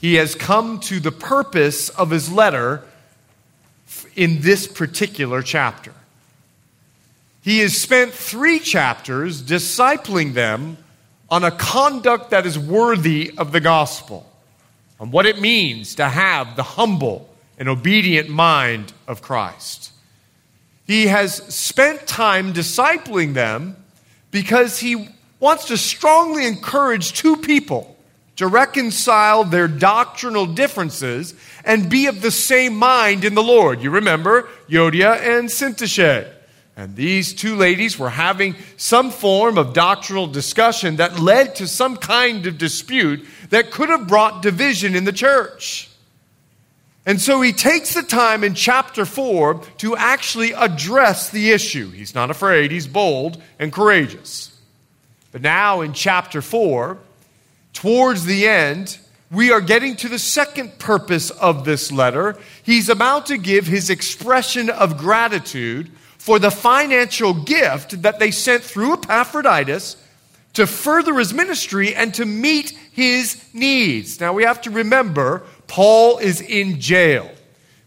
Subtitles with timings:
[0.00, 2.82] he has come to the purpose of his letter
[4.14, 5.92] in this particular chapter.
[7.42, 10.78] He has spent three chapters discipling them
[11.30, 14.30] on a conduct that is worthy of the gospel,
[15.00, 17.28] on what it means to have the humble
[17.58, 19.92] and obedient mind of Christ.
[20.86, 23.76] He has spent time discipling them
[24.30, 25.08] because he
[25.40, 27.95] wants to strongly encourage two people
[28.36, 33.82] to reconcile their doctrinal differences and be of the same mind in the Lord.
[33.82, 36.32] You remember Euodia and Syntyche.
[36.78, 41.96] And these two ladies were having some form of doctrinal discussion that led to some
[41.96, 45.88] kind of dispute that could have brought division in the church.
[47.06, 51.90] And so he takes the time in chapter 4 to actually address the issue.
[51.90, 54.52] He's not afraid, he's bold and courageous.
[55.32, 56.98] But now in chapter 4,
[57.76, 58.98] towards the end,
[59.30, 62.38] we are getting to the second purpose of this letter.
[62.62, 68.62] He's about to give his expression of gratitude for the financial gift that they sent
[68.62, 69.96] through Epaphroditus
[70.54, 74.20] to further his ministry and to meet his needs.
[74.20, 77.30] Now we have to remember, Paul is in jail.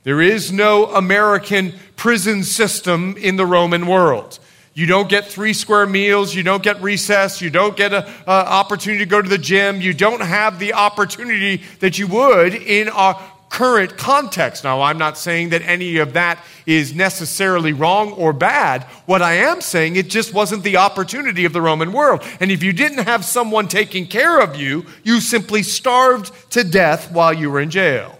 [0.03, 4.37] There is no American prison system in the Roman world.
[4.79, 6.33] You don't get three square meals.
[6.33, 7.41] You don't get recess.
[7.41, 9.81] You don't get an opportunity to go to the gym.
[9.81, 14.63] You don't have the opportunity that you would in our current context.
[14.63, 18.83] Now, I'm not saying that any of that is necessarily wrong or bad.
[19.05, 22.23] What I am saying, it just wasn't the opportunity of the Roman world.
[22.39, 27.11] And if you didn't have someone taking care of you, you simply starved to death
[27.11, 28.17] while you were in jail.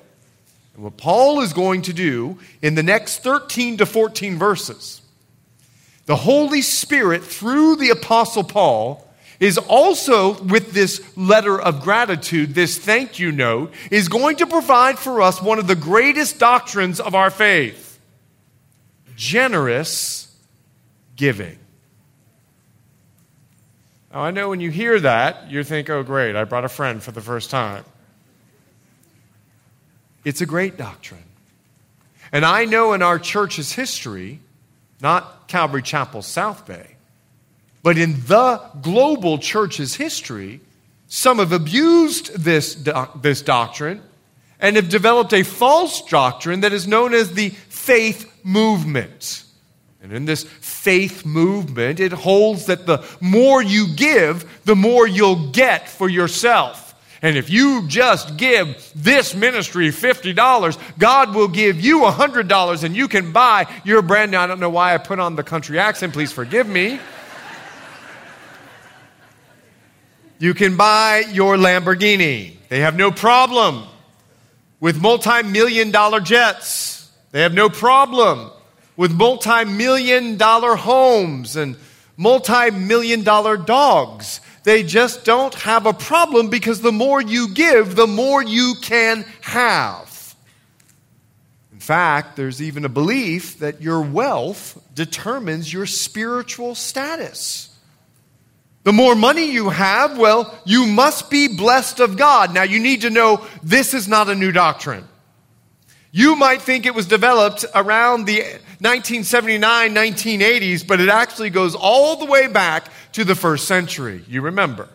[0.74, 4.99] And what Paul is going to do in the next 13 to 14 verses,
[6.09, 9.08] the Holy Spirit, through the Apostle Paul,
[9.40, 14.98] is also with this letter of gratitude, this thank you note, is going to provide
[14.98, 18.00] for us one of the greatest doctrines of our faith
[19.16, 20.36] generous
[21.16, 21.59] giving.
[24.12, 27.03] Now, I know when you hear that, you think, oh, great, I brought a friend
[27.03, 27.86] for the first time.
[30.25, 31.22] It's a great doctrine.
[32.31, 34.40] And I know in our church's history,
[35.02, 36.96] not Calvary Chapel South Bay,
[37.84, 40.60] but in the global church's history,
[41.08, 42.76] some have abused this,
[43.22, 44.02] this doctrine
[44.60, 49.44] and have developed a false doctrine that is known as the faith movement.
[50.02, 55.52] And in this faith movement, it holds that the more you give, the more you'll
[55.52, 56.89] get for yourself.
[57.22, 63.07] And if you just give this ministry $50, God will give you $100 and you
[63.07, 64.38] can buy your brand new.
[64.38, 67.00] I don't know why I put on the country accent, please forgive me.
[70.41, 72.56] You can buy your Lamborghini.
[72.69, 73.86] They have no problem
[74.80, 77.12] with multi million dollar jets.
[77.31, 78.50] They have no problem
[78.96, 81.75] with multi million dollar homes and
[82.16, 84.40] multi million dollar dogs.
[84.64, 89.25] They just don't have a problem because the more you give, the more you can
[89.42, 90.36] have.
[91.72, 97.69] In fact, there's even a belief that your wealth determines your spiritual status.
[98.84, 102.53] The more money you have, well, you must be blessed of God.
[102.53, 105.08] Now, you need to know this is not a new doctrine.
[106.12, 108.42] You might think it was developed around the
[108.80, 114.24] 1979, 1980s, but it actually goes all the way back to the first century.
[114.28, 114.90] You remember.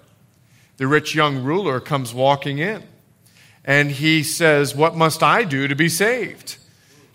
[0.76, 2.82] The rich young ruler comes walking in
[3.64, 6.58] and he says, What must I do to be saved?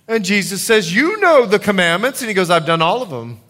[0.07, 2.21] And Jesus says, You know the commandments.
[2.21, 3.41] And he goes, I've done all of them.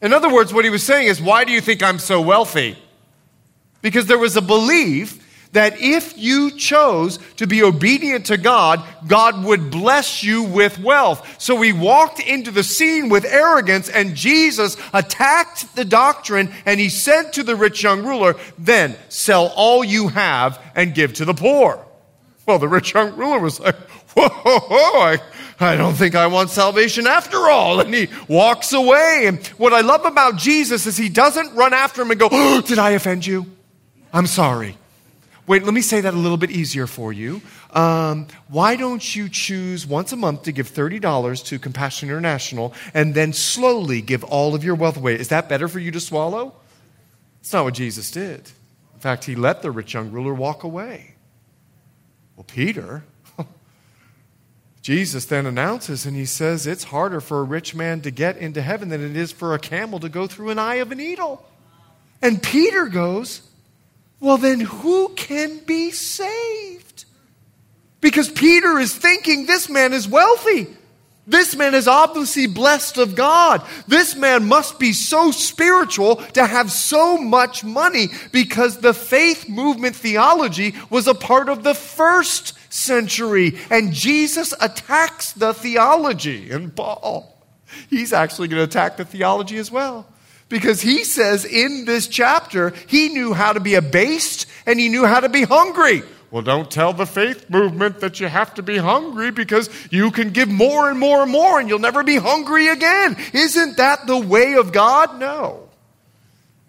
[0.00, 2.76] In other words, what he was saying is, Why do you think I'm so wealthy?
[3.80, 5.21] Because there was a belief
[5.52, 11.40] that if you chose to be obedient to God, God would bless you with wealth.
[11.40, 16.88] So he walked into the scene with arrogance, and Jesus attacked the doctrine, and he
[16.88, 21.34] said to the rich young ruler, Then sell all you have and give to the
[21.34, 21.84] poor.
[22.46, 23.76] Well, the rich young ruler was like,
[24.14, 25.18] Whoa, whoa, I,
[25.58, 27.80] I don't think I want salvation after all.
[27.80, 29.24] And he walks away.
[29.26, 32.60] And what I love about Jesus is he doesn't run after him and go, oh,
[32.66, 33.46] Did I offend you?
[34.12, 34.76] I'm sorry.
[35.46, 37.42] Wait, let me say that a little bit easier for you.
[37.72, 43.12] Um, why don't you choose once a month to give $30 to Compassion International and
[43.14, 45.18] then slowly give all of your wealth away?
[45.18, 46.54] Is that better for you to swallow?
[47.40, 48.52] It's not what Jesus did.
[48.94, 51.16] In fact, he let the rich young ruler walk away.
[52.36, 53.02] Well, Peter,
[54.82, 58.62] Jesus then announces and he says, It's harder for a rich man to get into
[58.62, 61.44] heaven than it is for a camel to go through an eye of a needle.
[62.22, 63.42] And Peter goes,
[64.22, 67.06] Well, then who can be saved?
[68.00, 70.68] Because Peter is thinking this man is wealthy.
[71.26, 73.66] This man is obviously blessed of God.
[73.88, 79.96] This man must be so spiritual to have so much money because the faith movement
[79.96, 83.58] theology was a part of the first century.
[83.70, 86.52] And Jesus attacks the theology.
[86.52, 87.44] And Paul,
[87.90, 90.06] he's actually going to attack the theology as well.
[90.52, 95.06] Because he says in this chapter, he knew how to be abased and he knew
[95.06, 96.02] how to be hungry.
[96.30, 100.28] Well, don't tell the faith movement that you have to be hungry because you can
[100.28, 103.16] give more and more and more and you'll never be hungry again.
[103.32, 105.18] Isn't that the way of God?
[105.18, 105.61] No.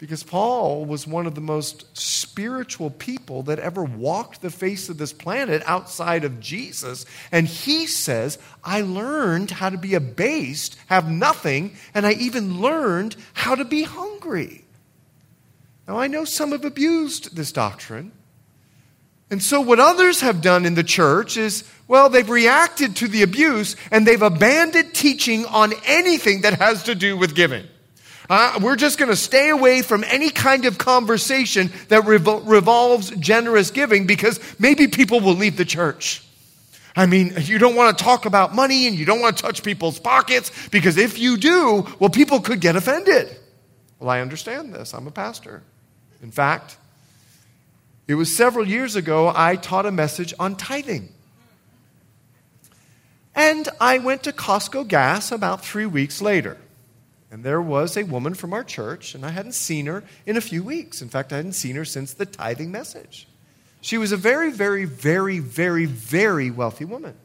[0.03, 4.97] Because Paul was one of the most spiritual people that ever walked the face of
[4.97, 7.05] this planet outside of Jesus.
[7.31, 13.15] And he says, I learned how to be abased, have nothing, and I even learned
[13.31, 14.65] how to be hungry.
[15.88, 18.11] Now, I know some have abused this doctrine.
[19.31, 23.23] And so, what others have done in the church is, well, they've reacted to the
[23.23, 27.65] abuse and they've abandoned teaching on anything that has to do with giving.
[28.29, 33.09] Uh, we're just going to stay away from any kind of conversation that revol- revolves
[33.11, 36.23] generous giving because maybe people will leave the church.
[36.95, 39.63] I mean, you don't want to talk about money and you don't want to touch
[39.63, 43.35] people's pockets because if you do, well, people could get offended.
[43.99, 44.93] Well, I understand this.
[44.93, 45.63] I'm a pastor.
[46.21, 46.77] In fact,
[48.07, 51.09] it was several years ago I taught a message on tithing.
[53.35, 56.57] And I went to Costco Gas about three weeks later.
[57.33, 60.41] And there was a woman from our church, and I hadn't seen her in a
[60.41, 61.01] few weeks.
[61.01, 63.27] In fact, I hadn't seen her since the tithing message.
[63.81, 67.15] She was a very, very, very, very, very wealthy woman.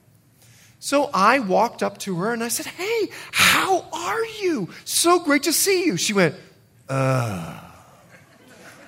[0.81, 4.71] So I walked up to her and I said, Hey, how are you?
[4.87, 5.99] So great to see you.
[5.99, 6.37] She went,
[6.89, 7.61] Uh,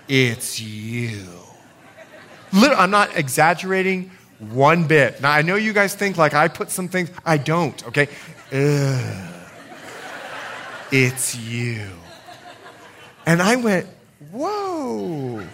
[0.08, 1.26] it's you.
[2.54, 5.20] I'm not exaggerating one bit.
[5.20, 8.08] Now, I know you guys think like I put some things, I don't, okay?
[8.52, 9.29] Ugh,
[10.92, 11.88] it's you.
[13.26, 13.86] And I went,
[14.30, 15.46] whoa.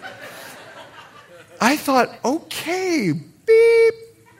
[1.59, 3.93] I thought, okay, beep,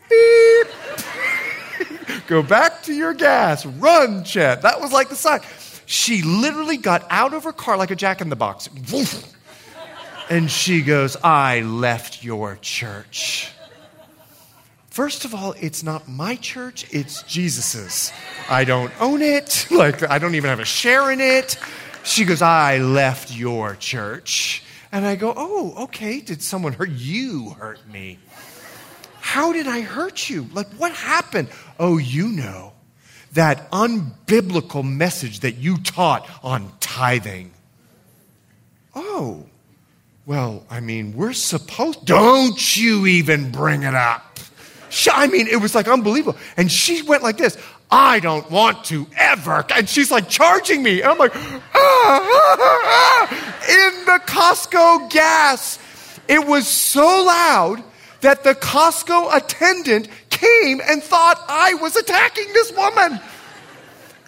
[0.10, 0.68] beep.
[2.28, 3.66] Go back to your gas.
[3.66, 4.62] Run, Chet.
[4.62, 5.42] That was like the sign.
[5.86, 8.70] She literally got out of her car like a jack in the box.
[10.30, 13.52] And she goes, I left your church.
[14.98, 18.12] First of all, it's not my church, it's Jesus's.
[18.50, 19.68] I don't own it.
[19.72, 21.56] Like, I don't even have a share in it.
[22.04, 24.64] She goes, I left your church.
[24.92, 26.20] And I go, Oh, okay.
[26.20, 27.52] Did someone hurt you?
[27.52, 28.18] Hurt me.
[29.22, 30.48] How did I hurt you?
[30.52, 31.50] Like, what happened?
[31.80, 32.74] Oh, you know,
[33.34, 37.52] that unbiblical message that you taught on tithing.
[38.96, 39.46] Oh,
[40.26, 42.04] well, I mean, we're supposed.
[42.04, 44.24] Don't you even bring it up.
[45.12, 46.40] I mean, it was like unbelievable.
[46.56, 47.58] And she went like this
[47.90, 49.66] I don't want to ever.
[49.74, 51.02] And she's like charging me.
[51.02, 55.80] And I'm like, ah, ah, ah, in the Costco gas.
[56.28, 57.84] It was so loud
[58.22, 63.20] that the Costco attendant came and thought I was attacking this woman.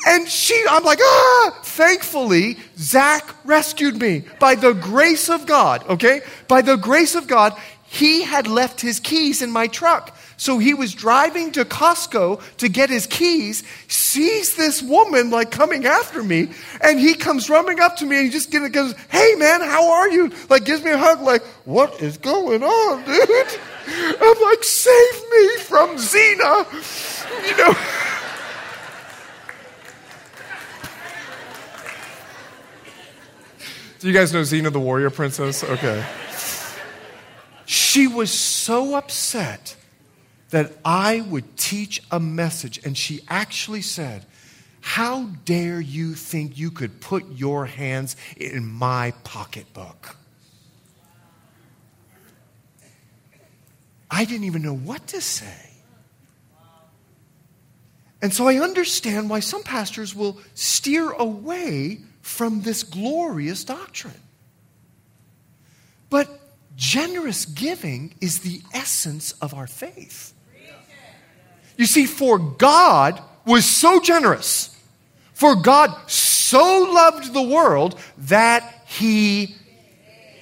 [0.07, 1.59] And she, I'm like, ah!
[1.63, 6.21] Thankfully, Zach rescued me by the grace of God, okay?
[6.47, 10.15] By the grace of God, he had left his keys in my truck.
[10.39, 15.85] So he was driving to Costco to get his keys, sees this woman like coming
[15.85, 16.47] after me,
[16.79, 20.09] and he comes running up to me and he just goes, Hey man, how are
[20.09, 20.31] you?
[20.47, 23.59] Like gives me a hug, like, what is going on, dude?
[24.21, 27.25] I'm like, save me from Xena.
[27.45, 27.73] You know.
[33.99, 35.63] Do you guys know Xena the warrior princess?
[35.63, 36.05] Okay.
[37.65, 39.75] She was so upset
[40.49, 44.25] that I would teach a message, and she actually said,
[44.81, 50.15] How dare you think you could put your hands in my pocketbook?
[54.11, 55.69] I didn't even know what to say.
[58.21, 64.19] And so I understand why some pastors will steer away from this glorious doctrine.
[66.09, 66.27] But
[66.75, 70.33] generous giving is the essence of our faith.
[71.79, 74.75] You see, for God was so generous,
[75.31, 79.55] for God so loved the world that he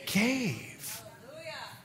[0.07, 1.03] gave.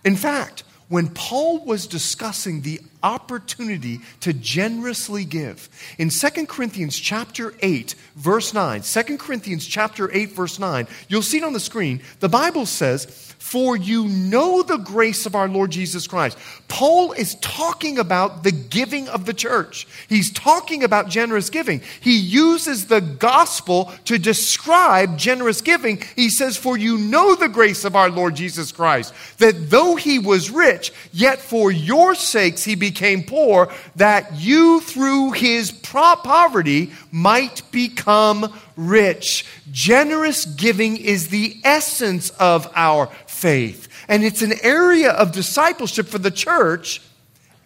[0.07, 5.69] In fact, when Paul was discussing the opportunity to generously give.
[5.99, 11.39] In 2 Corinthians chapter 8 verse 9, 2 Corinthians chapter 8 verse 9, you'll see
[11.39, 12.01] it on the screen.
[12.21, 16.39] The Bible says, for you know the grace of our Lord Jesus Christ.
[16.69, 19.87] Paul is talking about the giving of the church.
[20.09, 21.83] He's talking about generous giving.
[22.01, 26.03] He uses the gospel to describe generous giving.
[26.15, 30.21] He says, For you know the grace of our Lord Jesus Christ, that though he
[30.21, 32.92] was rich, yet for your sakes he became
[33.25, 39.45] poor, that you through his poverty might become rich.
[39.71, 43.89] Generous giving is the essence of our faith.
[44.09, 47.01] And it's an area of discipleship for the church.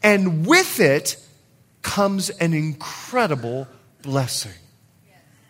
[0.02, 1.16] And with it
[1.82, 3.68] comes an incredible
[4.02, 4.52] blessing.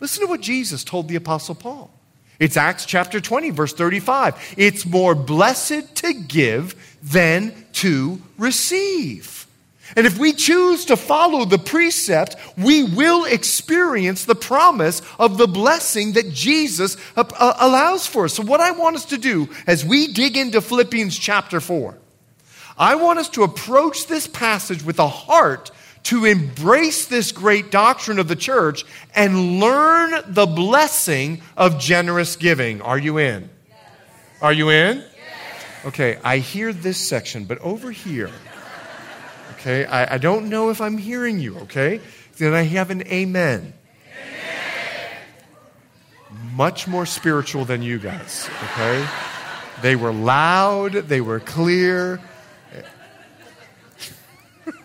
[0.00, 1.90] Listen to what Jesus told the Apostle Paul.
[2.38, 4.54] It's Acts chapter 20, verse 35.
[4.58, 9.45] It's more blessed to give than to receive.
[9.94, 15.46] And if we choose to follow the precept, we will experience the promise of the
[15.46, 18.34] blessing that Jesus uh, uh, allows for us.
[18.34, 21.96] So, what I want us to do as we dig into Philippians chapter 4,
[22.76, 25.70] I want us to approach this passage with a heart
[26.04, 32.80] to embrace this great doctrine of the church and learn the blessing of generous giving.
[32.80, 33.50] Are you in?
[33.68, 33.78] Yes.
[34.40, 34.98] Are you in?
[34.98, 35.06] Yes.
[35.86, 38.30] Okay, I hear this section, but over here,
[39.66, 39.84] okay?
[39.84, 42.00] I, I don't know if I'm hearing you, okay?
[42.38, 43.72] Then I have an amen.
[44.14, 45.18] amen.
[46.54, 49.06] Much more spiritual than you guys, okay?
[49.82, 52.20] They were loud, they were clear.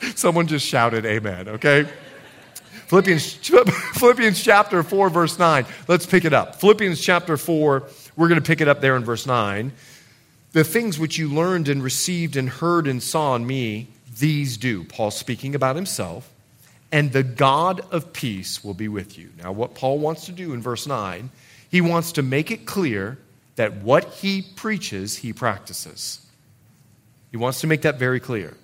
[0.16, 1.88] Someone just shouted amen, okay?
[2.88, 3.34] Philippians,
[3.94, 5.66] Philippians chapter 4, verse 9.
[5.88, 6.56] Let's pick it up.
[6.60, 7.84] Philippians chapter 4,
[8.18, 9.72] we're going to pick it up there in verse 9.
[10.54, 13.88] The things which you learned and received and heard and saw in me,
[14.20, 14.84] these do.
[14.84, 16.32] Paul speaking about himself.
[16.92, 19.30] And the God of peace will be with you.
[19.42, 21.30] Now, what Paul wants to do in verse 9,
[21.70, 23.18] he wants to make it clear
[23.56, 26.26] that what he preaches, he practices.
[27.32, 28.58] He wants to make that very clear.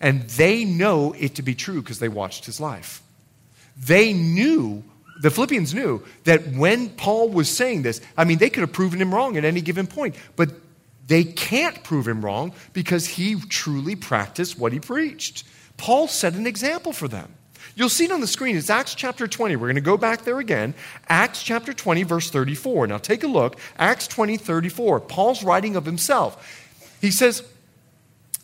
[0.00, 3.02] And they know it to be true because they watched his life.
[3.76, 4.84] They knew,
[5.20, 9.00] the Philippians knew, that when Paul was saying this, I mean, they could have proven
[9.00, 10.50] him wrong at any given point, but
[11.06, 15.44] they can't prove him wrong because he truly practiced what he preached.
[15.76, 17.34] Paul set an example for them.
[17.74, 18.56] You'll see it on the screen.
[18.56, 19.56] It's Acts chapter 20.
[19.56, 20.74] We're going to go back there again.
[21.08, 22.86] Acts chapter 20, verse 34.
[22.86, 23.58] Now take a look.
[23.78, 25.00] Acts 20, 34.
[25.00, 26.98] Paul's writing of himself.
[27.00, 27.42] He says,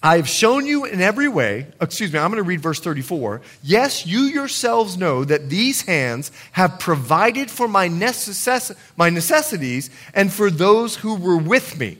[0.02, 3.42] I have shown you in every way, excuse me, I'm going to read verse 34.
[3.64, 10.32] Yes, you yourselves know that these hands have provided for my, necess- my necessities and
[10.32, 11.98] for those who were with me.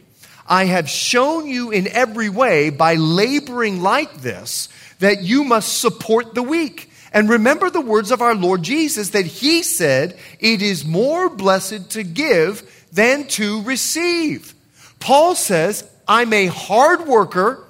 [0.49, 6.35] I have shown you in every way by laboring like this that you must support
[6.35, 6.91] the weak.
[7.13, 11.91] And remember the words of our Lord Jesus that he said, It is more blessed
[11.91, 14.55] to give than to receive.
[15.01, 17.65] Paul says, I'm a hard worker,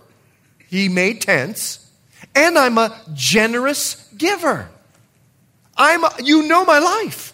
[0.68, 1.90] he made tents,
[2.34, 4.68] and I'm a generous giver.
[5.76, 7.32] I'm, you know my life.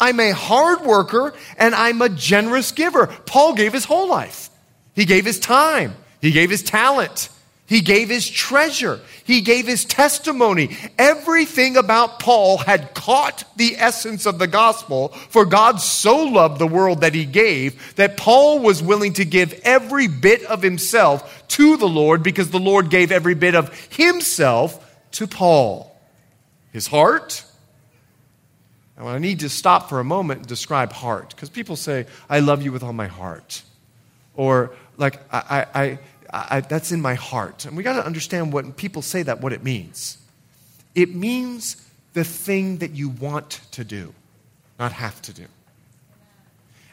[0.00, 3.06] I'm a hard worker and I'm a generous giver.
[3.06, 4.50] Paul gave his whole life.
[4.98, 7.28] He gave his time, he gave his talent,
[7.66, 10.76] he gave his treasure, he gave his testimony.
[10.98, 16.66] Everything about Paul had caught the essence of the gospel, for God so loved the
[16.66, 21.76] world that he gave that Paul was willing to give every bit of himself to
[21.76, 25.96] the Lord because the Lord gave every bit of himself to Paul.
[26.72, 27.44] His heart,
[28.98, 32.62] I need to stop for a moment and describe heart, because people say, I love
[32.62, 33.62] you with all my heart.
[34.34, 35.98] Or, like, I, I,
[36.30, 37.64] I, that's in my heart.
[37.64, 40.18] And we got to understand what people say that, what it means.
[40.94, 44.12] It means the thing that you want to do,
[44.78, 45.46] not have to do.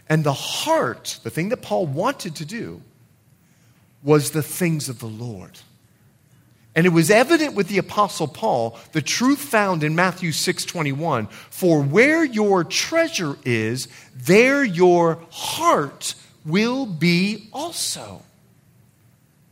[0.08, 2.82] And the heart, the thing that Paul wanted to do,
[4.04, 5.60] was the things of the Lord.
[6.76, 11.82] And it was evident with the apostle Paul, the truth found in Matthew 6:21, for
[11.82, 16.16] where your treasure is, there your heart
[16.46, 18.22] will be also.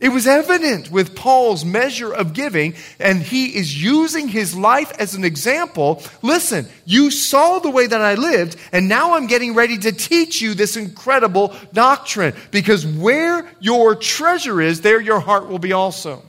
[0.00, 5.14] It was evident with Paul's measure of giving, and he is using his life as
[5.14, 6.02] an example.
[6.20, 10.42] Listen, you saw the way that I lived, and now I'm getting ready to teach
[10.42, 12.34] you this incredible doctrine.
[12.50, 16.22] Because where your treasure is, there your heart will be also.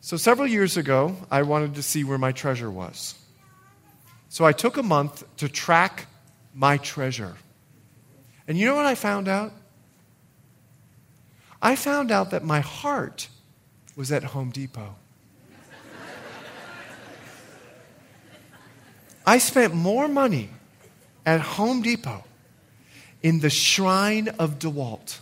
[0.00, 3.14] So, several years ago, I wanted to see where my treasure was.
[4.28, 6.06] So, I took a month to track
[6.54, 7.34] my treasure.
[8.46, 9.52] And you know what I found out?
[11.62, 13.28] I found out that my heart
[13.96, 14.96] was at Home Depot.
[19.26, 20.50] I spent more money
[21.24, 22.24] at Home Depot
[23.22, 25.20] in the Shrine of DeWalt.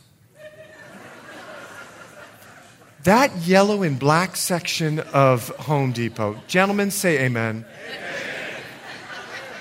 [3.05, 6.41] That yellow and black section of Home Depot.
[6.49, 7.65] Gentlemen, say amen.
[7.89, 8.63] amen.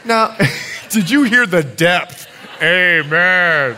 [0.06, 0.36] Now,
[0.89, 2.31] did you hear the depth?
[2.62, 3.77] Amen.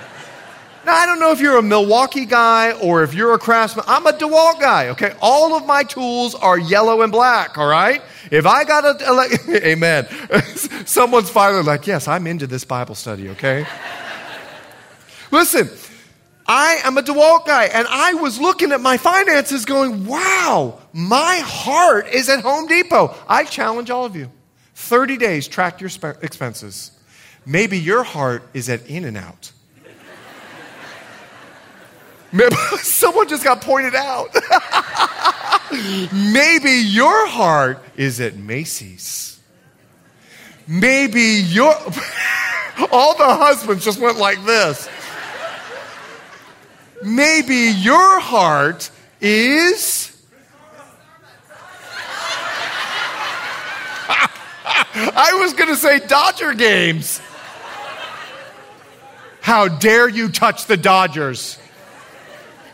[0.86, 3.86] Now, I don't know if you're a Milwaukee guy or if you're a craftsman.
[3.88, 5.14] I'm a DeWalt guy, okay?
[5.22, 8.02] All of my tools are yellow and black, all right?
[8.32, 10.08] If I got a, amen.
[10.86, 13.66] Someone's finally like, yes, I'm into this Bible study, okay?
[15.32, 15.70] Listen,
[16.46, 21.42] I am a DeWalt guy, and I was looking at my finances going, wow, my
[21.46, 23.16] heart is at Home Depot.
[23.30, 24.30] I challenge all of you
[24.76, 25.90] 30 days, track your
[26.22, 26.92] expenses.
[27.46, 29.52] Maybe your heart is at In N Out.
[32.82, 34.34] Someone just got pointed out.
[35.72, 39.40] Maybe your heart is at Macy's.
[40.68, 41.74] Maybe your.
[42.92, 44.90] All the husbands just went like this.
[47.04, 48.90] Maybe your heart
[49.22, 50.10] is.
[54.96, 57.20] I was going to say Dodger games.
[59.44, 61.60] How dare you touch the Dodgers?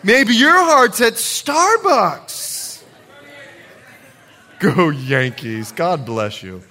[0.04, 2.84] Maybe your heart's at Starbucks.
[4.60, 5.72] Go Yankees.
[5.72, 6.62] God bless you.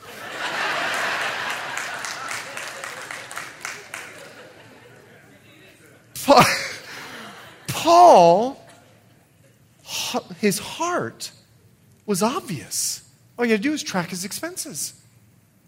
[7.66, 8.64] Paul,
[10.38, 11.32] his heart
[12.06, 13.02] was obvious.
[13.36, 14.94] All you had to do is track his expenses.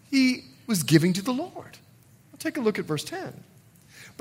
[0.09, 1.79] He was giving to the Lord.
[2.39, 3.43] Take a look at verse 10.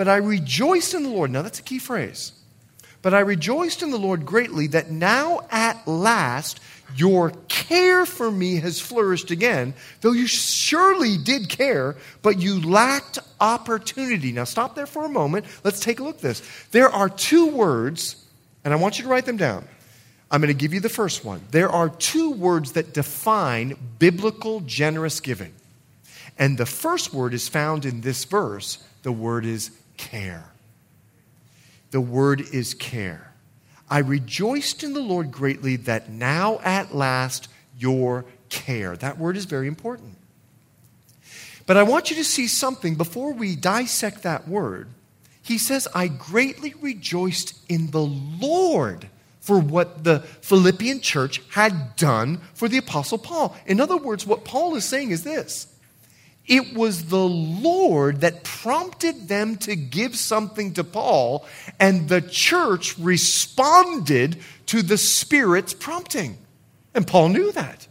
[0.01, 1.31] But I rejoiced in the Lord.
[1.31, 2.33] Now, that's a key phrase.
[3.03, 6.59] But I rejoiced in the Lord greatly that now at last
[6.97, 13.19] your care for me has flourished again, though you surely did care, but you lacked
[13.43, 14.33] opportunity.
[14.33, 15.45] Now stop there for a moment.
[15.65, 16.43] Let's take a look at this.
[16.71, 18.17] There are two words,
[18.65, 19.69] and I want you to write them down.
[20.31, 21.43] I'm going to give you the first one.
[21.51, 25.53] There are two words that define biblical generous giving.
[26.39, 28.83] And the first word is found in this verse.
[29.03, 30.51] The word is care.
[31.91, 33.33] The word is care.
[33.89, 38.97] I rejoiced in the Lord greatly that now at last your care.
[38.97, 40.17] That word is very important.
[41.67, 44.89] But I want you to see something before we dissect that word.
[45.43, 49.09] He says, I greatly rejoiced in the Lord
[49.41, 53.57] for what the Philippian church had done for the Apostle Paul.
[53.67, 55.67] In other words, what Paul is saying is this
[56.47, 61.47] it was the Lord that prompted them to give something to Paul,
[61.79, 66.39] and the church responded to the Spirit's prompting.
[66.95, 67.87] And Paul knew that.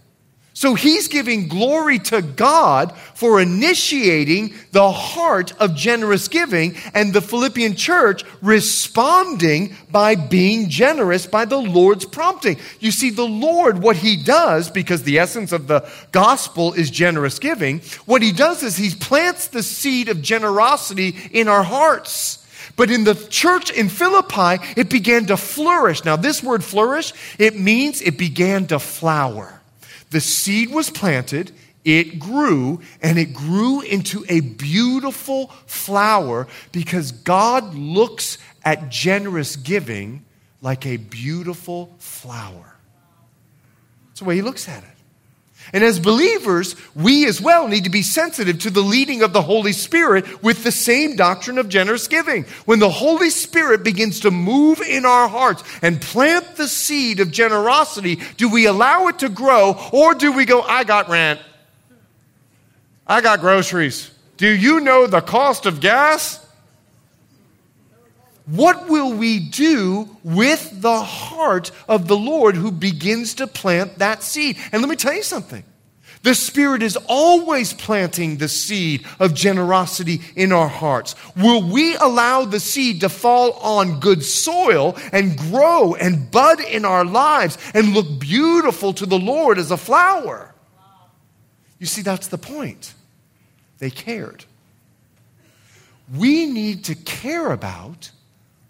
[0.60, 7.22] So he's giving glory to God for initiating the heart of generous giving and the
[7.22, 12.58] Philippian church responding by being generous by the Lord's prompting.
[12.82, 17.40] You see, the Lord, what he does, because the essence of the gospel is generous
[17.40, 22.46] giving, what he does is he plants the seed of generosity in our hearts.
[22.76, 26.04] But in the church in Philippi, it began to flourish.
[26.04, 29.59] Now, this word flourish, it means it began to flower.
[30.10, 31.52] The seed was planted,
[31.86, 40.26] it grew, and it grew into a beautiful flower because God looks at generous giving
[40.62, 42.76] like a beautiful flower.
[44.08, 44.99] That's the way He looks at it.
[45.72, 49.42] And as believers, we as well need to be sensitive to the leading of the
[49.42, 52.46] Holy Spirit with the same doctrine of generous giving.
[52.66, 57.32] When the Holy Spirit begins to move in our hearts and plant the seed of
[57.32, 61.40] generosity, do we allow it to grow or do we go, I got rent?
[63.06, 64.12] I got groceries.
[64.38, 66.46] Do you know the cost of gas?
[68.52, 74.24] What will we do with the heart of the Lord who begins to plant that
[74.24, 74.58] seed?
[74.72, 75.64] And let me tell you something.
[76.24, 81.16] The Spirit is always planting the seed of generosity in our hearts.
[81.36, 86.86] Will we allow the seed to fall on good soil and grow and bud in
[86.86, 90.56] our lives and look beautiful to the Lord as a flower?
[91.78, 92.96] You see, that's the point.
[93.78, 94.44] They cared.
[96.14, 98.10] We need to care about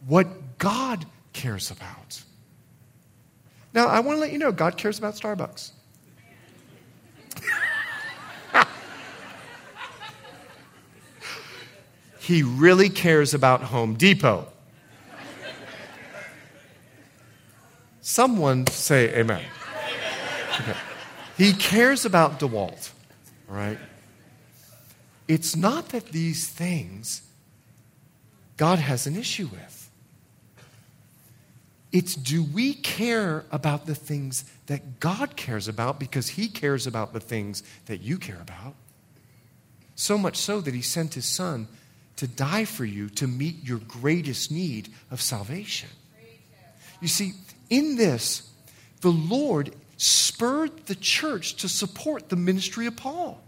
[0.10, 2.22] what God cares about.
[3.74, 5.72] Now, I want to let you know God cares about Starbucks.
[12.20, 14.48] he really cares about Home Depot.
[18.02, 19.44] Someone say amen.
[20.60, 20.76] Okay.
[21.38, 22.92] He cares about DeWalt,
[23.48, 23.78] all right?
[25.28, 27.22] It's not that these things
[28.58, 29.69] God has an issue with.
[31.92, 37.14] It's do we care about the things that God cares about because He cares about
[37.14, 38.76] the things that you care about?
[39.96, 41.68] So much so that He sent His Son
[42.18, 45.90] to die for you to meet your greatest need of salvation.
[47.02, 47.34] You see,
[47.70, 48.52] in this,
[49.02, 53.42] the Lord spurred the church to support the ministry of Paul.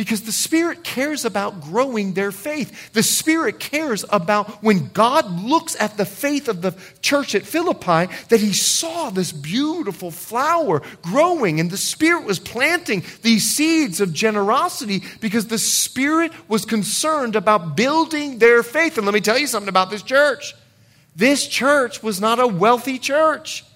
[0.00, 2.94] Because the Spirit cares about growing their faith.
[2.94, 8.10] The Spirit cares about when God looks at the faith of the church at Philippi,
[8.30, 14.14] that He saw this beautiful flower growing, and the Spirit was planting these seeds of
[14.14, 18.96] generosity because the Spirit was concerned about building their faith.
[18.96, 20.54] And let me tell you something about this church
[21.14, 23.66] this church was not a wealthy church.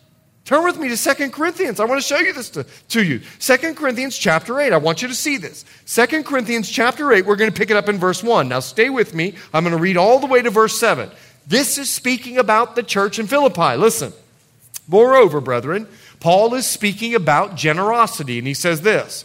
[0.45, 1.81] Turn with me to Second Corinthians.
[1.81, 3.23] I want to show you this to, to you.
[3.39, 4.75] Second Corinthians chapter 8.
[4.75, 5.65] I want you to see this.
[5.87, 8.49] Second Corinthians chapter 8, we're going to pick it up in verse 1.
[8.49, 9.35] Now stay with me.
[9.55, 11.11] I'm going to read all the way to verse 7.
[11.47, 13.77] This is speaking about the church in Philippi.
[13.77, 14.13] Listen.
[14.87, 15.89] Moreover, brethren,
[16.21, 19.25] Paul is speaking about generosity, and he says this.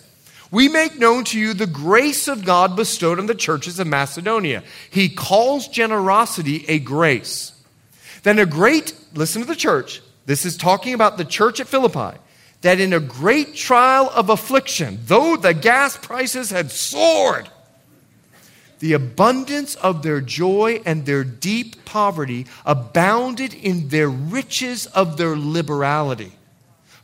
[0.52, 4.64] We make known to you the grace of God bestowed on the churches of Macedonia.
[4.90, 7.52] He calls generosity a grace.
[8.24, 12.16] Then a great, listen to the church, this is talking about the church at Philippi,
[12.62, 17.50] that in a great trial of affliction, though the gas prices had soared,
[18.78, 25.36] the abundance of their joy and their deep poverty abounded in their riches of their
[25.36, 26.34] liberality.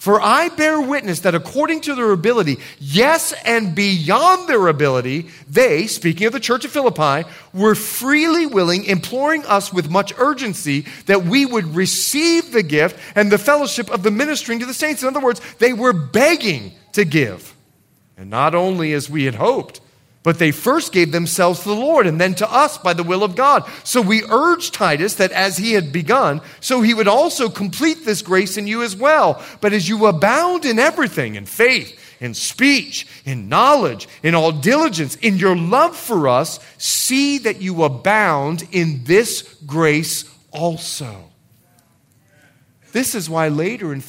[0.05, 5.87] For I bear witness that according to their ability, yes, and beyond their ability, they,
[5.87, 11.25] speaking of the church of Philippi, were freely willing, imploring us with much urgency that
[11.25, 15.01] we would receive the gift and the fellowship of the ministering to the saints.
[15.01, 17.55] In other words, they were begging to give.
[18.15, 19.81] And not only as we had hoped,
[20.25, 23.23] but they first gave themselves to the Lord and then to us by the will
[23.23, 23.63] of God.
[23.83, 28.23] So we urge Titus that as he had begun, so he would also complete this
[28.23, 29.41] grace in you as well.
[29.61, 35.15] But as you abound in everything, in faith, in speech, in knowledge, in all diligence,
[35.17, 41.34] in your love for us, see that you abound in this grace also.
[42.95, 44.01] This is why later in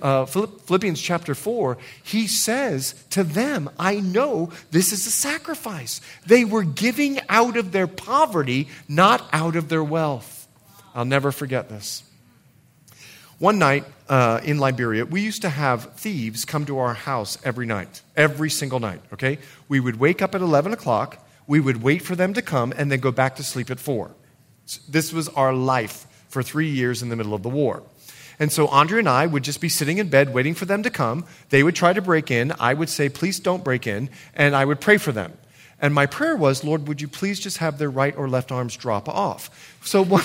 [0.00, 6.00] uh, Philippians chapter 4, he says to them, I know this is a sacrifice.
[6.24, 10.48] They were giving out of their poverty, not out of their wealth.
[10.94, 12.04] I'll never forget this.
[13.38, 17.66] One night uh, in Liberia, we used to have thieves come to our house every
[17.66, 19.40] night, every single night, okay?
[19.68, 22.90] We would wake up at 11 o'clock, we would wait for them to come, and
[22.90, 24.10] then go back to sleep at 4.
[24.88, 27.82] This was our life for three years in the middle of the war.
[28.42, 30.90] And so Andrea and I would just be sitting in bed waiting for them to
[30.90, 31.26] come.
[31.50, 32.52] They would try to break in.
[32.58, 34.10] I would say, please don't break in.
[34.34, 35.32] And I would pray for them.
[35.80, 38.76] And my prayer was, Lord, would you please just have their right or left arms
[38.76, 39.78] drop off?
[39.84, 40.24] So one.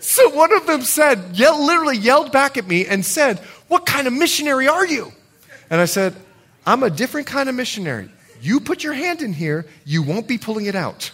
[0.00, 4.08] so one of them said, yell, literally yelled back at me and said, What kind
[4.08, 5.12] of missionary are you?
[5.70, 6.16] And I said,
[6.66, 8.10] I'm a different kind of missionary.
[8.40, 11.12] You put your hand in here, you won't be pulling it out.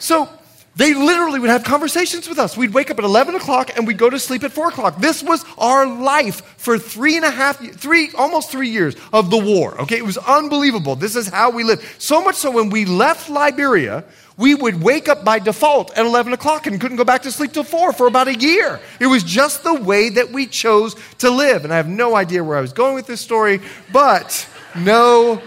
[0.00, 0.28] So
[0.76, 2.56] they literally would have conversations with us.
[2.56, 4.98] We'd wake up at 11 o'clock and we'd go to sleep at 4 o'clock.
[4.98, 9.36] This was our life for three and a half, three, almost three years of the
[9.36, 9.80] war.
[9.82, 10.96] Okay, it was unbelievable.
[10.96, 11.84] This is how we lived.
[12.00, 14.04] So much so when we left Liberia,
[14.36, 17.52] we would wake up by default at 11 o'clock and couldn't go back to sleep
[17.52, 18.80] till 4 for about a year.
[19.00, 21.64] It was just the way that we chose to live.
[21.64, 23.60] And I have no idea where I was going with this story,
[23.92, 25.42] but no,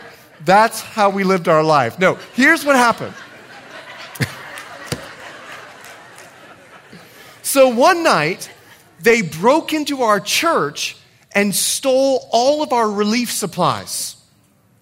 [0.46, 1.98] that's how we lived our life.
[1.98, 3.16] No, here's what happened.
[7.54, 8.50] So one night,
[9.00, 10.98] they broke into our church
[11.36, 14.16] and stole all of our relief supplies.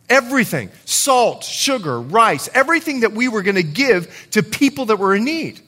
[0.08, 5.14] Everything salt, sugar, rice, everything that we were going to give to people that were
[5.14, 5.60] in need.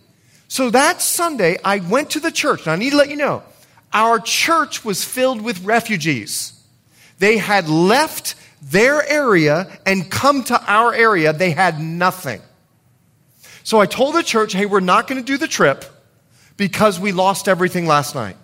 [0.47, 2.65] So that Sunday, I went to the church.
[2.65, 3.43] Now, I need to let you know,
[3.91, 6.53] our church was filled with refugees.
[7.19, 11.33] They had left their area and come to our area.
[11.33, 12.39] They had nothing.
[13.65, 15.83] So I told the church, hey, we're not going to do the trip
[16.57, 18.37] because we lost everything last night.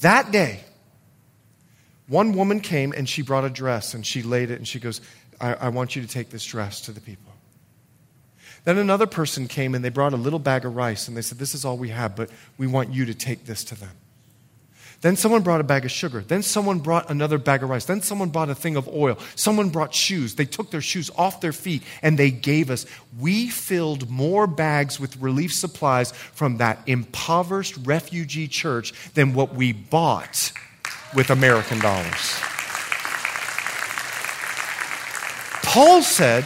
[0.00, 0.60] That day,
[2.08, 5.00] one woman came and she brought a dress and she laid it and she goes,
[5.40, 7.32] I, I want you to take this dress to the people.
[8.64, 11.38] Then another person came and they brought a little bag of rice and they said,
[11.38, 13.92] This is all we have, but we want you to take this to them.
[15.02, 16.20] Then someone brought a bag of sugar.
[16.20, 17.84] Then someone brought another bag of rice.
[17.84, 19.18] Then someone brought a thing of oil.
[19.34, 20.34] Someone brought shoes.
[20.34, 22.86] They took their shoes off their feet and they gave us.
[23.18, 29.72] We filled more bags with relief supplies from that impoverished refugee church than what we
[29.72, 30.52] bought
[31.14, 32.40] with American dollars.
[35.62, 36.44] Paul said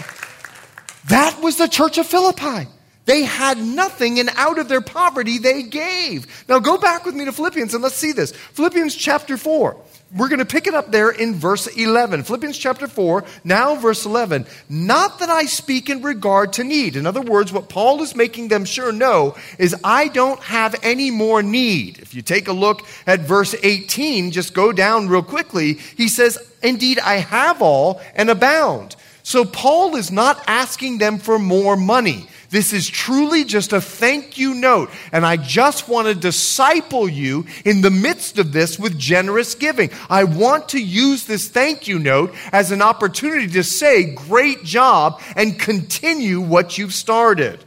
[1.07, 2.69] that was the church of Philippi.
[3.11, 6.45] They had nothing, and out of their poverty, they gave.
[6.49, 8.31] Now, go back with me to Philippians and let's see this.
[8.31, 9.77] Philippians chapter 4.
[10.17, 12.23] We're going to pick it up there in verse 11.
[12.23, 14.47] Philippians chapter 4, now verse 11.
[14.69, 16.95] Not that I speak in regard to need.
[16.95, 21.11] In other words, what Paul is making them sure know is I don't have any
[21.11, 21.99] more need.
[21.99, 26.39] If you take a look at verse 18, just go down real quickly, he says,
[26.63, 28.95] Indeed, I have all and abound.
[29.25, 32.29] So Paul is not asking them for more money.
[32.51, 34.91] This is truly just a thank you note.
[35.13, 39.91] And I just want to disciple you in the midst of this with generous giving.
[40.09, 45.23] I want to use this thank you note as an opportunity to say, great job,
[45.37, 47.65] and continue what you've started.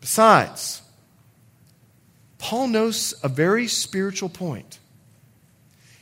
[0.00, 0.80] Besides,
[2.38, 4.78] Paul knows a very spiritual point.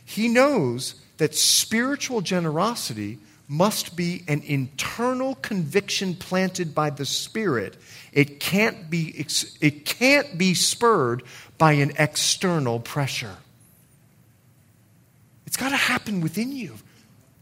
[0.05, 7.77] He knows that spiritual generosity must be an internal conviction planted by the Spirit.
[8.13, 9.25] It can't be,
[9.61, 11.23] it can't be spurred
[11.59, 13.37] by an external pressure.
[15.47, 16.75] It's got to happen within you.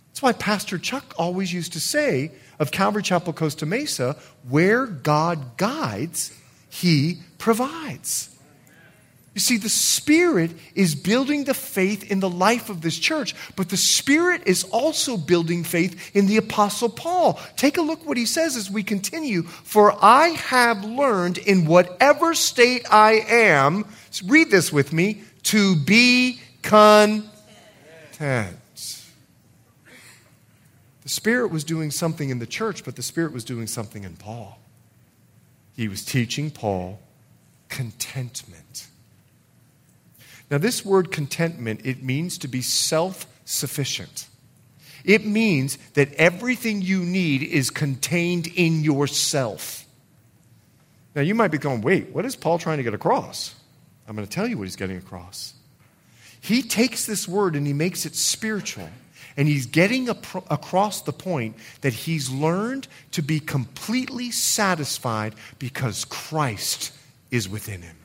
[0.08, 4.16] That's why Pastor Chuck always used to say of Calvary Chapel Costa Mesa
[4.48, 6.38] where God guides,
[6.68, 8.33] He provides.
[9.34, 13.68] You see, the Spirit is building the faith in the life of this church, but
[13.68, 17.40] the Spirit is also building faith in the Apostle Paul.
[17.56, 19.42] Take a look what he says as we continue.
[19.42, 23.86] For I have learned in whatever state I am,
[24.24, 27.32] read this with me, to be content.
[31.02, 34.14] The Spirit was doing something in the church, but the Spirit was doing something in
[34.14, 34.58] Paul.
[35.76, 37.00] He was teaching Paul
[37.68, 38.83] contentment.
[40.54, 44.28] Now, this word contentment, it means to be self sufficient.
[45.04, 49.84] It means that everything you need is contained in yourself.
[51.16, 53.52] Now, you might be going, wait, what is Paul trying to get across?
[54.06, 55.54] I'm going to tell you what he's getting across.
[56.40, 58.88] He takes this word and he makes it spiritual.
[59.36, 66.92] And he's getting across the point that he's learned to be completely satisfied because Christ
[67.32, 67.96] is within him.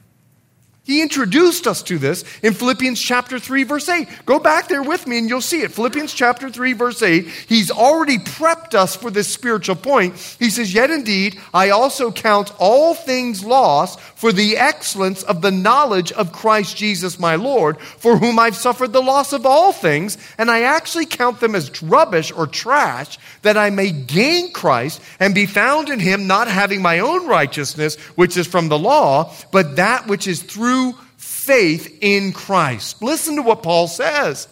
[0.89, 4.07] He introduced us to this in Philippians chapter 3, verse 8.
[4.25, 5.71] Go back there with me and you'll see it.
[5.71, 7.27] Philippians chapter 3, verse 8.
[7.27, 10.15] He's already prepped us for this spiritual point.
[10.39, 15.51] He says, Yet indeed, I also count all things lost for the excellence of the
[15.51, 20.17] knowledge of Christ Jesus my Lord, for whom I've suffered the loss of all things,
[20.39, 25.35] and I actually count them as rubbish or trash, that I may gain Christ and
[25.35, 29.75] be found in him, not having my own righteousness, which is from the law, but
[29.75, 33.01] that which is through through faith in Christ.
[33.01, 34.47] Listen to what Paul says.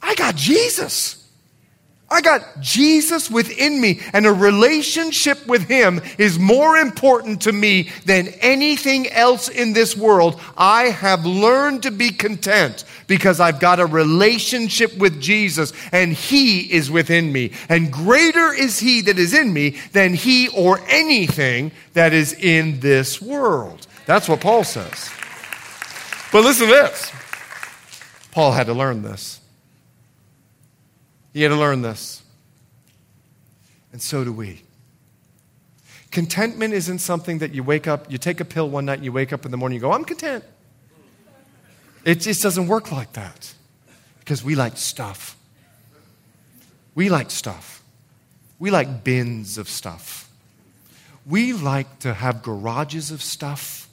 [0.00, 1.16] I got Jesus.
[2.10, 7.90] I got Jesus within me, and a relationship with Him is more important to me
[8.06, 10.40] than anything else in this world.
[10.56, 16.60] I have learned to be content because I've got a relationship with Jesus, and He
[16.72, 17.52] is within me.
[17.68, 22.80] And greater is He that is in me than He or anything that is in
[22.80, 23.86] this world.
[24.06, 25.10] That's what Paul says.
[26.30, 27.12] But listen to this
[28.32, 29.40] Paul had to learn this.
[31.32, 32.22] He had to learn this.
[33.92, 34.62] And so do we.
[36.10, 39.32] Contentment isn't something that you wake up, you take a pill one night, you wake
[39.32, 40.44] up in the morning, you go, I'm content.
[42.04, 43.52] It just doesn't work like that
[44.20, 45.36] because we like stuff.
[46.94, 47.82] We like stuff.
[48.58, 50.30] We like bins of stuff.
[51.26, 53.87] We like to have garages of stuff.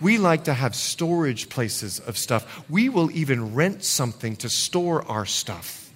[0.00, 2.64] We like to have storage places of stuff.
[2.70, 5.90] We will even rent something to store our stuff.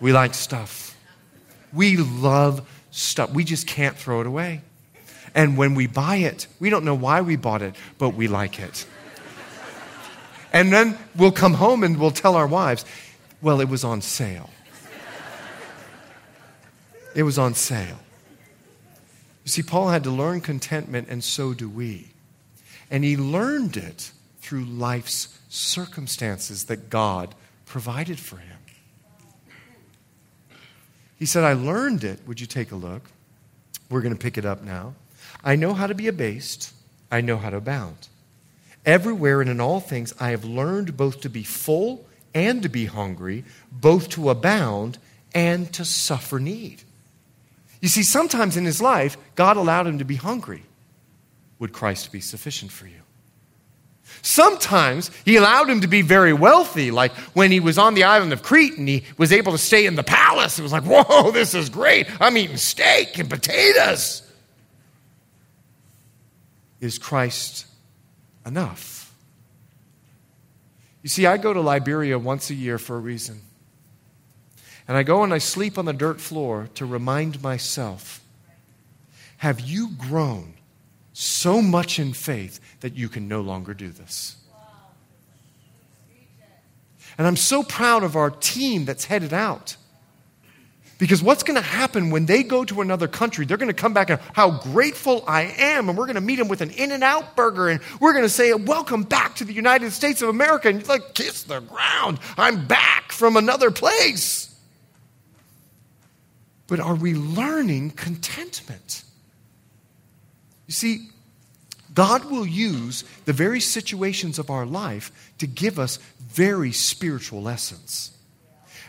[0.00, 0.96] We like stuff.
[1.72, 3.30] We love stuff.
[3.30, 4.62] We just can't throw it away.
[5.34, 8.58] And when we buy it, we don't know why we bought it, but we like
[8.58, 8.86] it.
[10.52, 12.84] And then we'll come home and we'll tell our wives,
[13.40, 14.50] well, it was on sale.
[17.14, 17.98] It was on sale.
[19.44, 22.11] You see, Paul had to learn contentment, and so do we.
[22.92, 28.58] And he learned it through life's circumstances that God provided for him.
[31.18, 32.20] He said, I learned it.
[32.26, 33.02] Would you take a look?
[33.88, 34.94] We're going to pick it up now.
[35.42, 36.72] I know how to be abased,
[37.10, 38.08] I know how to abound.
[38.84, 42.86] Everywhere and in all things, I have learned both to be full and to be
[42.86, 44.98] hungry, both to abound
[45.34, 46.82] and to suffer need.
[47.80, 50.64] You see, sometimes in his life, God allowed him to be hungry.
[51.62, 53.02] Would Christ be sufficient for you?
[54.20, 58.32] Sometimes he allowed him to be very wealthy, like when he was on the island
[58.32, 60.58] of Crete and he was able to stay in the palace.
[60.58, 62.08] It was like, whoa, this is great.
[62.20, 64.28] I'm eating steak and potatoes.
[66.80, 67.66] Is Christ
[68.44, 69.14] enough?
[71.04, 73.40] You see, I go to Liberia once a year for a reason.
[74.88, 78.20] And I go and I sleep on the dirt floor to remind myself
[79.36, 80.54] have you grown
[81.12, 84.36] so much in faith that you can no longer do this?
[87.18, 89.76] And I'm so proud of our team that's headed out.
[90.98, 93.44] Because what's going to happen when they go to another country?
[93.44, 96.36] They're going to come back and how grateful I am, and we're going to meet
[96.36, 99.44] them with an In and Out burger, and we're going to say, Welcome back to
[99.44, 100.68] the United States of America.
[100.68, 102.20] And you're like, Kiss the ground.
[102.38, 104.48] I'm back from another place.
[106.68, 109.02] But are we learning contentment?
[110.66, 111.08] You see,
[111.94, 118.16] God will use the very situations of our life to give us very spiritual lessons.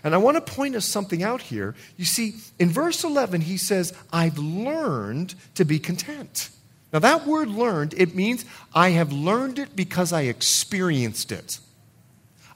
[0.03, 1.75] And I want to point us something out here.
[1.97, 6.49] You see, in verse 11, he says, I've learned to be content.
[6.91, 11.59] Now, that word learned, it means I have learned it because I experienced it.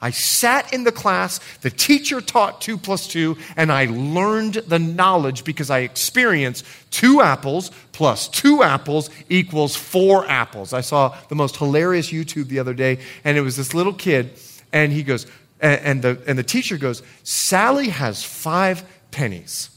[0.00, 4.78] I sat in the class, the teacher taught two plus two, and I learned the
[4.78, 10.72] knowledge because I experienced two apples plus two apples equals four apples.
[10.72, 14.38] I saw the most hilarious YouTube the other day, and it was this little kid,
[14.72, 15.26] and he goes,
[15.60, 19.70] and, the, and the teacher goes, Sally has five pennies,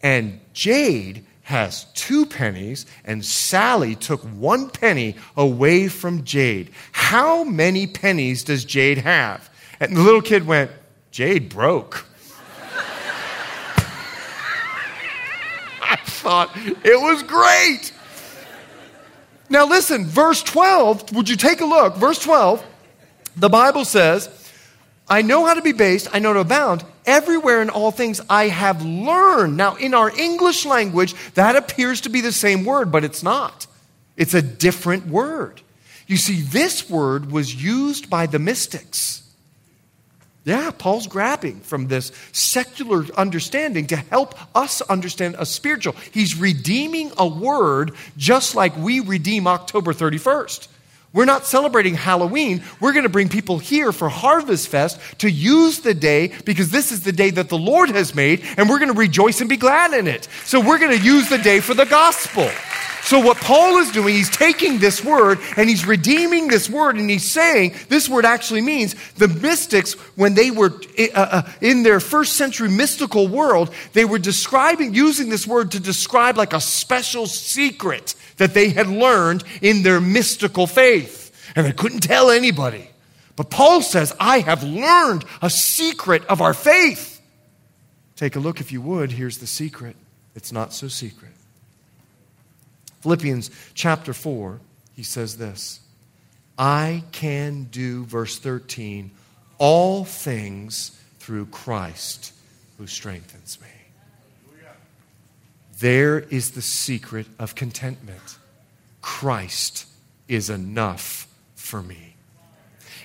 [0.00, 6.70] and Jade has two pennies, and Sally took one penny away from Jade.
[6.92, 9.48] How many pennies does Jade have?
[9.80, 10.70] And the little kid went,
[11.10, 12.06] Jade broke.
[15.82, 17.92] I thought it was great.
[19.48, 21.96] Now, listen, verse 12, would you take a look?
[21.96, 22.64] Verse 12,
[23.36, 24.28] the Bible says,
[25.08, 26.84] I know how to be based, I know to abound.
[27.04, 29.56] Everywhere in all things I have learned.
[29.56, 33.68] Now, in our English language, that appears to be the same word, but it's not.
[34.16, 35.60] It's a different word.
[36.08, 39.22] You see, this word was used by the mystics.
[40.46, 45.96] Yeah, Paul's grabbing from this secular understanding to help us understand a spiritual.
[46.12, 50.68] He's redeeming a word just like we redeem October 31st.
[51.16, 52.62] We're not celebrating Halloween.
[52.78, 56.92] We're going to bring people here for Harvest Fest to use the day because this
[56.92, 59.56] is the day that the Lord has made, and we're going to rejoice and be
[59.56, 60.28] glad in it.
[60.44, 62.50] So we're going to use the day for the gospel.
[63.00, 67.08] So, what Paul is doing, he's taking this word and he's redeeming this word, and
[67.08, 72.00] he's saying this word actually means the mystics, when they were uh, uh, in their
[72.00, 77.26] first century mystical world, they were describing, using this word to describe like a special
[77.26, 81.32] secret that they had learned in their mystical faith.
[81.54, 82.90] And they couldn't tell anybody.
[83.34, 87.20] But Paul says, I have learned a secret of our faith.
[88.16, 89.12] Take a look, if you would.
[89.12, 89.96] Here's the secret
[90.34, 91.32] it's not so secret.
[93.00, 94.58] Philippians chapter 4,
[94.94, 95.80] he says this
[96.58, 99.10] I can do, verse 13,
[99.58, 102.32] all things through Christ
[102.78, 103.75] who strengthens me.
[105.78, 108.38] There is the secret of contentment.
[109.02, 109.86] Christ
[110.26, 112.14] is enough for me.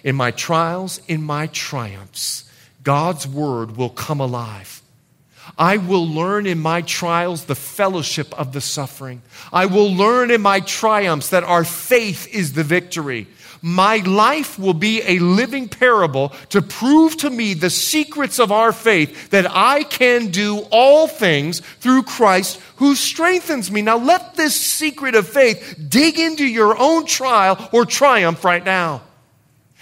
[0.04, 2.50] In my trials, in my triumphs,
[2.84, 4.82] God's word will come alive.
[5.58, 9.22] I will learn in my trials the fellowship of the suffering.
[9.52, 13.28] I will learn in my triumphs that our faith is the victory.
[13.62, 18.72] My life will be a living parable to prove to me the secrets of our
[18.72, 23.84] faith that I can do all things through Christ who strengthens me.
[23.84, 29.04] Now, let this secret of faith dig into your own trial or triumph right now.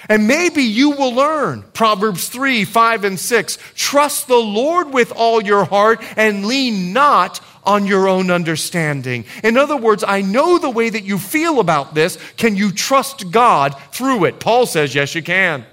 [0.08, 3.58] And maybe you will learn Proverbs 3, 5, and 6.
[3.76, 9.26] Trust the Lord with all your heart and lean not on your own understanding.
[9.44, 12.18] In other words, I know the way that you feel about this.
[12.36, 14.40] Can you trust God through it?
[14.40, 15.64] Paul says, yes, you can.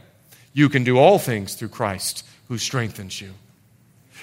[0.52, 3.32] You can do all things through Christ who strengthens you.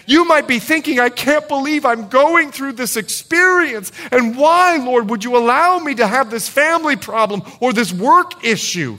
[0.05, 3.91] You might be thinking, I can't believe I'm going through this experience.
[4.11, 8.43] And why, Lord, would you allow me to have this family problem or this work
[8.45, 8.97] issue?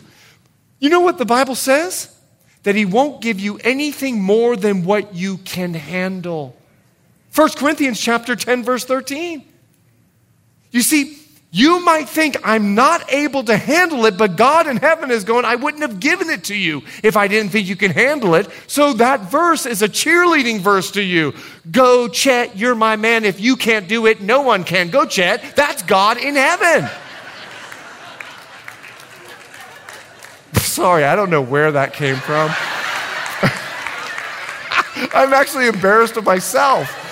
[0.81, 2.11] You know what the Bible says?
[2.65, 6.57] That He won't give you anything more than what you can handle.
[7.35, 9.45] 1 Corinthians chapter 10, verse 13.
[10.71, 11.19] You see,
[11.51, 15.45] you might think I'm not able to handle it, but God in heaven is going,
[15.45, 18.49] I wouldn't have given it to you if I didn't think you can handle it.
[18.69, 21.35] So that verse is a cheerleading verse to you.
[21.71, 23.25] Go, Chet, you're my man.
[23.25, 24.91] If you can't do it, no one can.
[24.91, 25.57] Go, Chet.
[25.57, 26.89] That's God in heaven.
[30.55, 32.51] Sorry, I don't know where that came from.
[35.15, 37.05] I'm actually embarrassed of myself.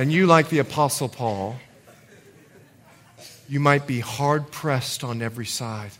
[0.00, 1.56] And you, like the Apostle Paul,
[3.50, 5.90] you might be hard pressed on every side,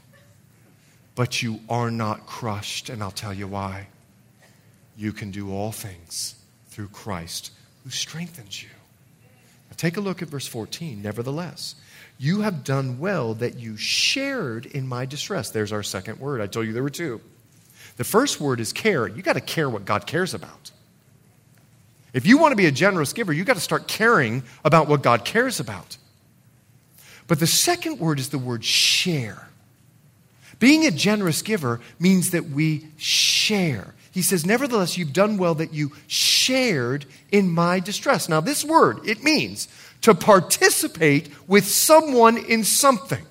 [1.14, 2.88] but you are not crushed.
[2.88, 3.88] And I'll tell you why.
[4.96, 6.34] You can do all things
[6.70, 7.52] through Christ
[7.84, 8.70] who strengthens you.
[9.68, 11.02] Now take a look at verse 14.
[11.02, 11.74] Nevertheless,
[12.18, 15.50] you have done well that you shared in my distress.
[15.50, 16.40] There's our second word.
[16.40, 17.20] I told you there were two.
[17.98, 19.06] The first word is care.
[19.06, 20.70] You got to care what God cares about.
[22.12, 25.02] If you want to be a generous giver, you've got to start caring about what
[25.02, 25.96] God cares about.
[27.26, 29.48] But the second word is the word share.
[30.58, 33.94] Being a generous giver means that we share.
[34.12, 38.28] He says, Nevertheless, you've done well that you shared in my distress.
[38.28, 39.68] Now, this word, it means
[40.02, 43.24] to participate with someone in something.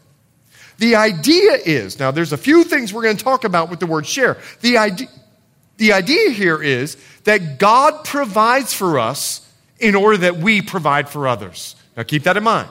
[0.77, 3.85] The idea is, now there's a few things we're going to talk about with the
[3.85, 4.37] word share.
[4.61, 5.07] The idea,
[5.75, 9.47] the idea here is that God provides for us
[9.79, 11.75] in order that we provide for others.
[11.95, 12.69] Now keep that in mind.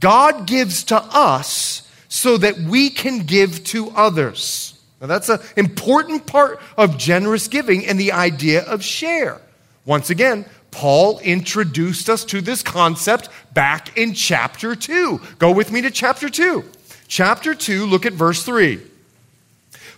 [0.00, 4.78] God gives to us so that we can give to others.
[5.00, 9.40] Now that's an important part of generous giving and the idea of share.
[9.84, 15.20] Once again, Paul introduced us to this concept back in chapter 2.
[15.38, 16.64] Go with me to chapter 2.
[17.06, 18.80] Chapter 2, look at verse 3.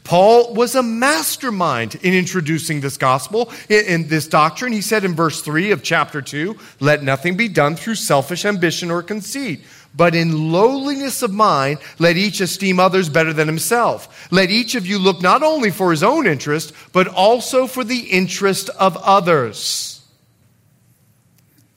[0.07, 4.73] Paul was a mastermind in introducing this gospel, in, this doctrine.
[4.73, 8.93] He said in verse 3 of chapter 2 let nothing be done through selfish ambition
[8.93, 9.65] or conceit.
[9.97, 14.31] But in lowliness of mind, let each esteem others better than himself.
[14.31, 17.99] Let each of you look not only for his own interest, but also for the
[17.99, 20.07] interest of others.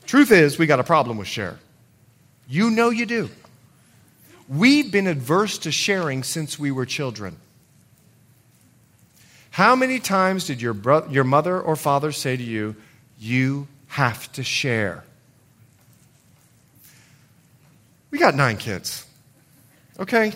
[0.05, 1.57] Truth is, we got a problem with share.
[2.47, 3.31] You know you do.
[4.47, 7.37] We've been adverse to sharing since we were children.
[9.51, 12.75] How many times did your, bro- your mother or father say to you,
[13.17, 15.03] You have to share?
[18.11, 19.05] We got nine kids.
[19.99, 20.33] Okay?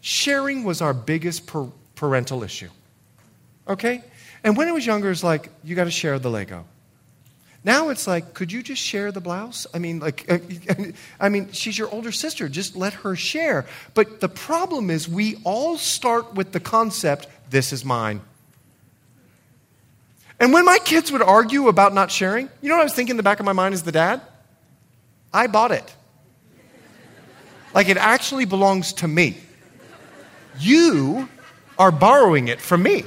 [0.00, 2.68] Sharing was our biggest per- parental issue.
[3.66, 4.02] Okay?
[4.44, 6.64] And when I was younger, it's like, you got to share the Lego.
[7.64, 9.66] Now it's like, could you just share the blouse?
[9.74, 10.30] I mean, like,
[11.20, 12.48] I mean, she's your older sister.
[12.48, 13.66] Just let her share.
[13.94, 18.20] But the problem is, we all start with the concept, this is mine.
[20.40, 23.12] And when my kids would argue about not sharing, you know what I was thinking
[23.12, 24.20] in the back of my mind as the dad?
[25.32, 25.94] I bought it.
[27.74, 29.36] Like it actually belongs to me.
[30.58, 31.28] You
[31.78, 33.04] are borrowing it from me.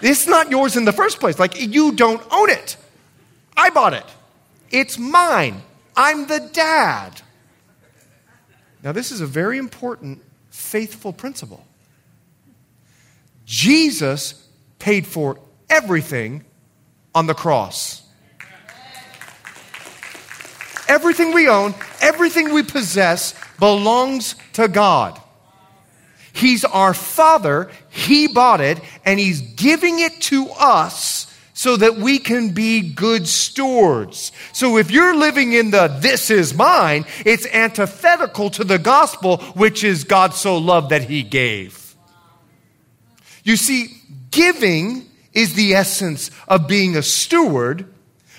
[0.00, 1.38] It's not yours in the first place.
[1.38, 2.76] Like you don't own it.
[3.56, 4.06] I bought it.
[4.70, 5.62] It's mine.
[5.96, 7.20] I'm the dad.
[8.82, 11.64] Now, this is a very important faithful principle.
[13.44, 14.46] Jesus
[14.78, 15.38] paid for
[15.72, 16.44] everything
[17.14, 18.02] on the cross.
[20.86, 25.18] Everything we own, everything we possess belongs to God.
[26.34, 32.18] He's our Father, He bought it, and He's giving it to us so that we
[32.18, 34.32] can be good stewards.
[34.52, 39.84] So if you're living in the this is mine, it's antithetical to the gospel, which
[39.84, 41.94] is God so loved that He gave.
[43.44, 43.88] You see,
[44.30, 47.86] giving is the essence of being a steward.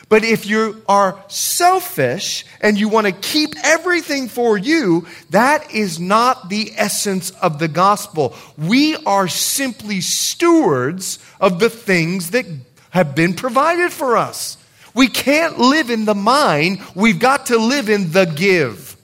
[0.10, 6.00] But if you are selfish and you want to keep everything for you, that is
[6.00, 8.36] not the essence of the gospel.
[8.58, 12.46] We are simply stewards of the things that
[12.92, 14.58] have been provided for us.
[14.94, 18.96] We can't live in the mine, we've got to live in the give.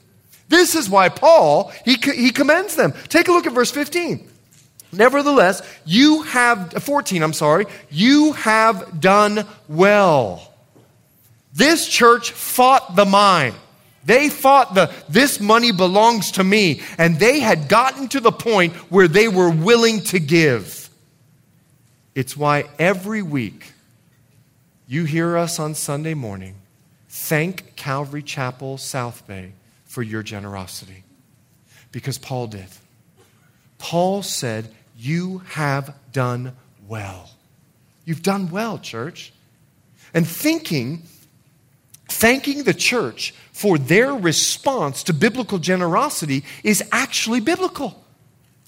[0.48, 2.94] This is why Paul, he, he commends them.
[3.08, 4.28] Take a look at verse 15.
[4.92, 10.54] Nevertheless, you have, uh, 14, I'm sorry, you have done well.
[11.54, 13.54] This church fought the mine.
[14.06, 18.74] They fought the this money belongs to me, and they had gotten to the point
[18.90, 20.90] where they were willing to give.
[22.16, 23.74] It's why every week
[24.88, 26.56] you hear us on Sunday morning
[27.08, 29.52] thank Calvary Chapel South Bay
[29.86, 31.04] for your generosity.
[31.92, 32.68] Because Paul did.
[33.78, 37.30] Paul said, You have done well.
[38.04, 39.32] You've done well, church.
[40.14, 41.04] And thinking,
[42.10, 48.04] thanking the church for their response to biblical generosity is actually biblical.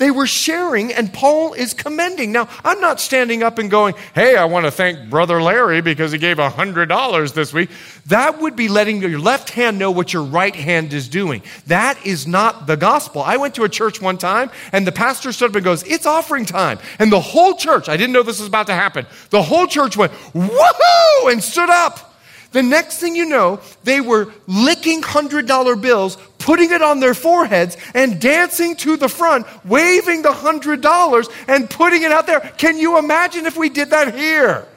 [0.01, 2.31] They were sharing, and Paul is commending.
[2.31, 6.11] Now, I'm not standing up and going, hey, I want to thank Brother Larry because
[6.11, 7.69] he gave $100 this week.
[8.07, 11.43] That would be letting your left hand know what your right hand is doing.
[11.67, 13.21] That is not the gospel.
[13.21, 16.07] I went to a church one time, and the pastor stood up and goes, It's
[16.07, 16.79] offering time.
[16.97, 19.95] And the whole church, I didn't know this was about to happen, the whole church
[19.95, 21.31] went, Woohoo!
[21.31, 22.10] and stood up.
[22.51, 27.77] The next thing you know, they were licking $100 bills, putting it on their foreheads,
[27.93, 32.41] and dancing to the front, waving the $100 and putting it out there.
[32.57, 34.67] Can you imagine if we did that here?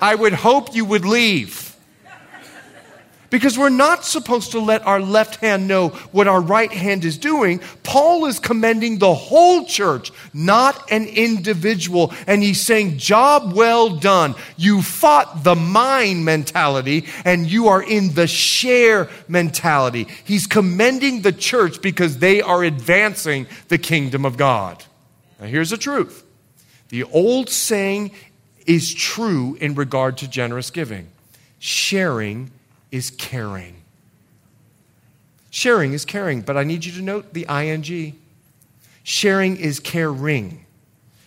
[0.00, 1.67] I would hope you would leave.
[3.30, 7.18] Because we're not supposed to let our left hand know what our right hand is
[7.18, 7.60] doing.
[7.82, 12.14] Paul is commending the whole church, not an individual.
[12.26, 14.34] And he's saying, Job well done.
[14.56, 20.08] You fought the mine mentality and you are in the share mentality.
[20.24, 24.82] He's commending the church because they are advancing the kingdom of God.
[25.38, 26.24] Now, here's the truth
[26.88, 28.12] the old saying
[28.66, 31.08] is true in regard to generous giving
[31.58, 32.50] sharing
[32.90, 33.82] is caring.
[35.50, 38.18] Sharing is caring, but I need you to note the ing.
[39.02, 40.66] Sharing is caring.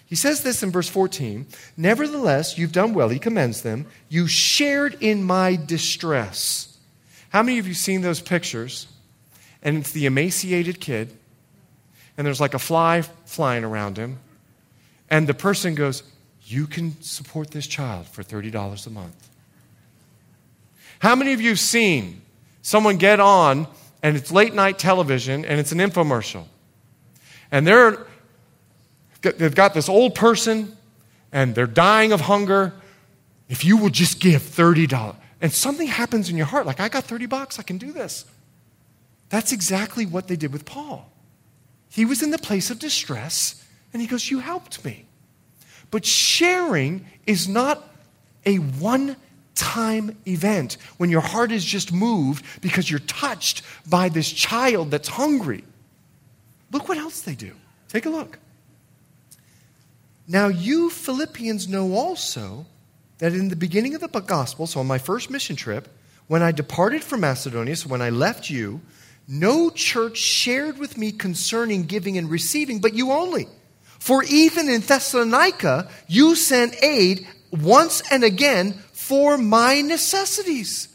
[0.05, 1.47] He says this in verse 14
[1.77, 3.09] Nevertheless, you've done well.
[3.09, 3.87] He commends them.
[4.09, 6.77] You shared in my distress.
[7.29, 8.87] How many of you seen those pictures?
[9.63, 11.15] And it's the emaciated kid,
[12.17, 14.19] and there's like a fly flying around him.
[15.09, 16.03] And the person goes,
[16.43, 19.29] You can support this child for $30 a month.
[21.01, 22.21] How many of you have seen
[22.61, 23.67] someone get on
[24.03, 26.45] and it's late night television and it's an infomercial?
[27.51, 28.05] And they're,
[29.21, 30.77] they've got this old person
[31.31, 32.73] and they're dying of hunger.
[33.49, 37.05] If you will just give $30, and something happens in your heart, like, I got
[37.05, 38.25] 30 bucks, I can do this.
[39.29, 41.09] That's exactly what they did with Paul.
[41.89, 45.05] He was in the place of distress, and he goes, You helped me.
[45.89, 47.89] But sharing is not
[48.45, 49.15] a one
[49.61, 55.07] time event when your heart is just moved because you're touched by this child that's
[55.07, 55.63] hungry.
[56.71, 57.53] Look what else they do.
[57.87, 58.39] Take a look.
[60.27, 62.65] Now, you Philippians know also
[63.19, 65.87] that in the beginning of the gospel, so on my first mission trip,
[66.27, 68.81] when I departed from Macedonia, so when I left you,
[69.27, 73.47] no church shared with me concerning giving and receiving, but you only.
[73.99, 78.81] For even in Thessalonica, you sent aid once and again
[79.11, 80.87] for my necessities.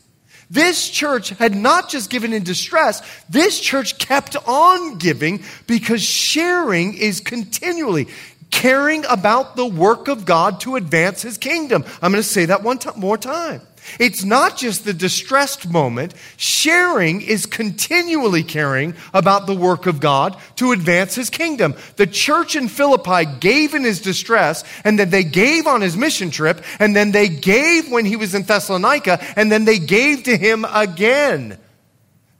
[0.49, 6.95] This church had not just given in distress, this church kept on giving because sharing
[6.95, 8.09] is continually
[8.51, 11.85] caring about the work of God to advance his kingdom.
[12.01, 13.61] I'm going to say that one time, more time.
[13.99, 16.15] It's not just the distressed moment.
[16.37, 21.75] Sharing is continually caring about the work of God to advance his kingdom.
[21.97, 26.31] The church in Philippi gave in his distress, and then they gave on his mission
[26.31, 30.37] trip, and then they gave when he was in Thessalonica, and then they gave to
[30.37, 31.59] him again.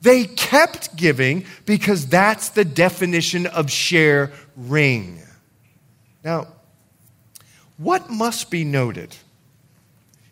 [0.01, 5.21] They kept giving because that's the definition of sharing.
[6.23, 6.47] Now,
[7.77, 9.15] what must be noted?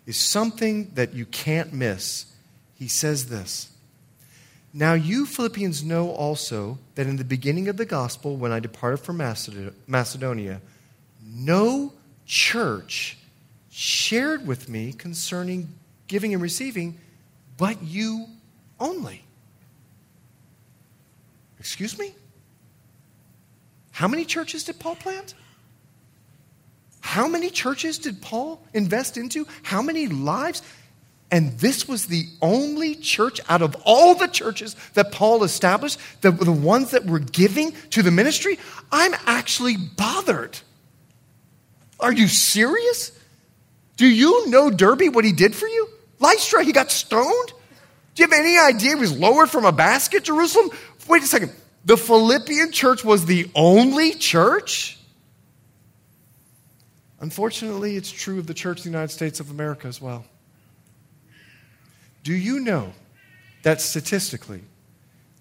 [0.05, 2.25] Is something that you can't miss.
[2.75, 3.71] He says this
[4.73, 8.97] Now, you Philippians know also that in the beginning of the gospel, when I departed
[8.97, 9.17] from
[9.87, 10.61] Macedonia,
[11.23, 11.93] no
[12.25, 13.17] church
[13.69, 15.69] shared with me concerning
[16.07, 16.97] giving and receiving,
[17.57, 18.27] but you
[18.79, 19.23] only.
[21.59, 22.13] Excuse me?
[23.91, 25.33] How many churches did Paul plant?
[27.05, 29.45] How many churches did Paul invest into?
[29.61, 30.63] How many lives?
[31.29, 36.31] And this was the only church out of all the churches that Paul established, the,
[36.31, 38.57] the ones that were giving to the ministry.
[38.91, 40.57] I'm actually bothered.
[41.99, 43.11] Are you serious?
[43.97, 45.87] Do you know Derbe, what he did for you?
[46.19, 47.53] Lystra, he got stoned?
[48.15, 50.71] Do you have any idea he was lowered from a basket, Jerusalem?
[51.07, 51.53] Wait a second.
[51.85, 54.94] The Philippian church was the only church?
[57.19, 60.25] Unfortunately, it's true of the Church of the United States of America as well.
[62.23, 62.93] Do you know
[63.63, 64.61] that statistically,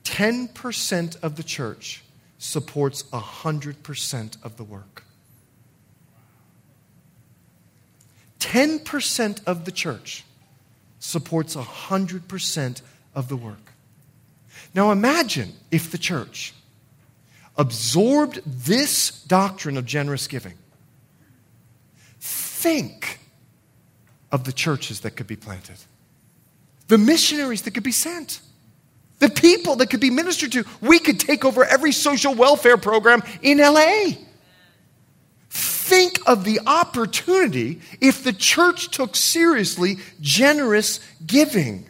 [0.05, 2.03] 10% of the church
[2.39, 5.05] supports 100% of the work.
[8.39, 10.25] 10% of the church
[10.99, 12.83] supports 100%
[13.15, 13.73] of the work.
[14.75, 16.55] Now imagine if the church
[17.57, 20.55] absorbed this doctrine of generous giving.
[22.65, 23.21] Think
[24.33, 25.77] of the churches that could be planted,
[26.89, 28.41] the missionaries that could be sent,
[29.19, 30.65] the people that could be ministered to.
[30.81, 34.13] We could take over every social welfare program in LA.
[35.51, 41.85] Think of the opportunity if the church took seriously generous giving.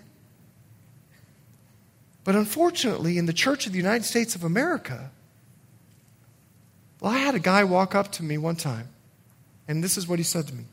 [2.25, 5.13] But unfortunately, in the Church of the United States of America,
[7.01, 8.89] well, I had a guy walk up to me one time,
[9.69, 10.65] and this is what he said to me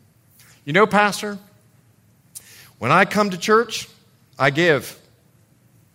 [0.65, 1.37] You know, Pastor,
[2.79, 3.87] when I come to church,
[4.37, 4.99] I give.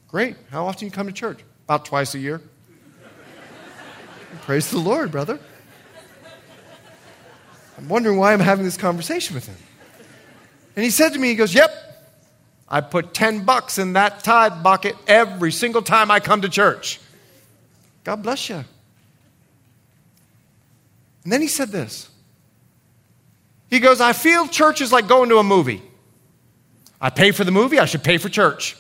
[0.09, 0.37] Great.
[0.51, 1.41] How often you come to church?
[1.65, 2.41] About twice a year.
[4.43, 5.39] Praise the Lord, brother.
[7.77, 9.57] I'm wondering why I'm having this conversation with him.
[10.77, 11.71] And he said to me, he goes, Yep,
[12.69, 17.01] I put 10 bucks in that tithe bucket every single time I come to church.
[18.05, 18.65] God bless you.
[21.25, 22.09] And then he said this.
[23.69, 25.83] He goes, I feel church is like going to a movie.
[27.01, 28.77] I pay for the movie, I should pay for church.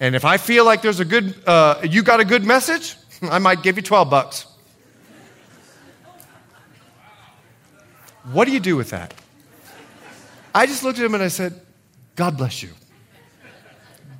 [0.00, 3.38] And if I feel like there's a good, uh, you got a good message, I
[3.38, 4.46] might give you 12 bucks.
[8.32, 9.14] What do you do with that?
[10.54, 11.60] I just looked at him and I said,
[12.16, 12.70] God bless you.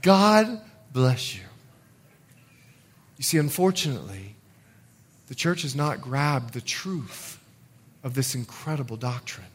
[0.02, 0.60] God
[0.92, 1.42] bless you.
[3.16, 4.34] You see, unfortunately,
[5.28, 7.40] the church has not grabbed the truth
[8.02, 9.46] of this incredible doctrine.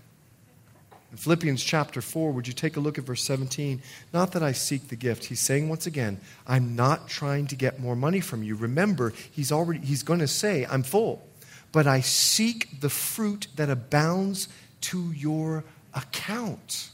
[1.12, 3.82] In Philippians chapter 4, would you take a look at verse 17?
[4.14, 5.26] Not that I seek the gift.
[5.26, 8.56] He's saying once again, I'm not trying to get more money from you.
[8.56, 11.26] Remember, he's already he's going to say, I'm full.
[11.72, 14.50] But I seek the fruit that abounds
[14.82, 16.90] to your account.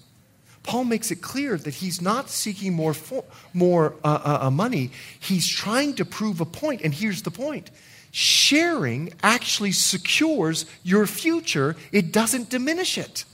[0.63, 4.91] Paul makes it clear that he's not seeking more, for, more uh, uh, uh, money.
[5.19, 7.69] He's trying to prove a point, and here's the point
[8.11, 13.25] sharing actually secures your future, it doesn't diminish it.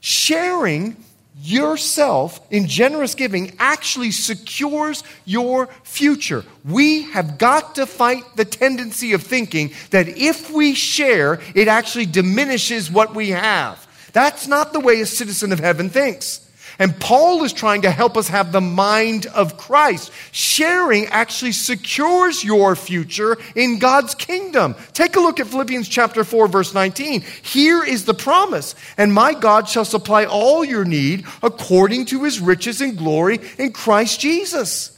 [0.00, 0.96] Sharing
[1.40, 6.44] yourself in generous giving actually secures your future.
[6.64, 12.06] We have got to fight the tendency of thinking that if we share, it actually
[12.06, 13.86] diminishes what we have.
[14.12, 16.47] That's not the way a citizen of heaven thinks.
[16.78, 20.12] And Paul is trying to help us have the mind of Christ.
[20.30, 24.76] Sharing actually secures your future in God's kingdom.
[24.92, 27.22] Take a look at Philippians chapter 4 verse 19.
[27.42, 32.38] Here is the promise, and my God shall supply all your need according to his
[32.38, 34.94] riches and glory in Christ Jesus.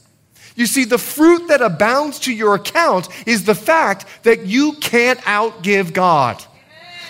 [0.57, 5.21] You see, the fruit that abounds to your account is the fact that you can't
[5.21, 6.45] outgive God.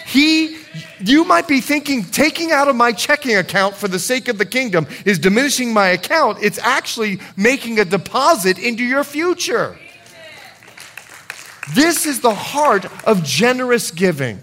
[0.07, 0.59] He,
[1.01, 4.47] you might be thinking, taking out of my checking account for the sake of the
[4.47, 6.39] kingdom is diminishing my account.
[6.43, 9.79] It's actually making a deposit into your future.
[11.75, 14.43] This is the heart of generous giving.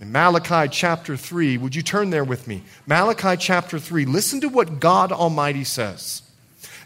[0.00, 2.62] In Malachi chapter 3, would you turn there with me?
[2.86, 6.22] Malachi chapter 3, listen to what God Almighty says.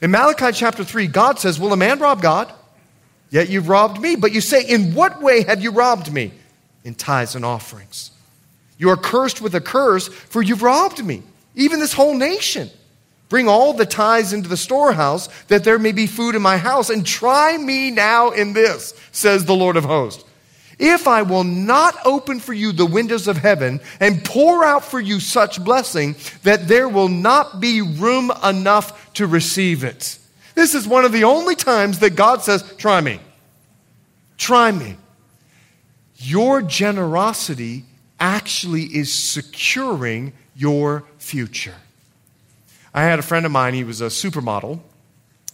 [0.01, 2.53] In Malachi chapter 3, God says, Will a man rob God?
[3.31, 4.17] Yet you've robbed me.
[4.17, 6.33] But you say, In what way have you robbed me?
[6.85, 8.11] In tithes and offerings.
[8.79, 11.23] You are cursed with a curse, for you've robbed me,
[11.55, 12.71] even this whole nation.
[13.29, 16.89] Bring all the tithes into the storehouse, that there may be food in my house,
[16.89, 20.25] and try me now in this, says the Lord of hosts.
[20.79, 25.01] If I will not open for you the windows of heaven and pour out for
[25.01, 26.15] you such blessing
[26.45, 30.19] that there will not be room enough to receive it.
[30.55, 33.19] This is one of the only times that God says, Try me.
[34.37, 34.97] Try me.
[36.19, 37.85] Your generosity
[38.19, 41.77] actually is securing your future.
[42.93, 44.81] I had a friend of mine, he was a supermodel,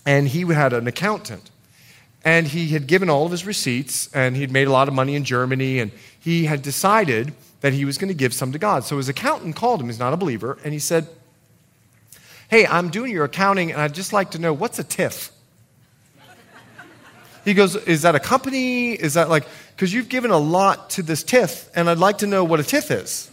[0.06, 1.50] and he had an accountant.
[2.24, 5.14] And he had given all of his receipts, and he'd made a lot of money
[5.14, 8.84] in Germany, and he had decided that he was going to give some to God.
[8.84, 11.06] So his accountant called him, he's not a believer, and he said,
[12.48, 15.30] Hey, I'm doing your accounting, and I'd just like to know what's a TIF?
[17.44, 18.92] He goes, Is that a company?
[18.92, 19.44] Is that like,
[19.74, 22.62] because you've given a lot to this TIF, and I'd like to know what a
[22.62, 23.30] TIF is.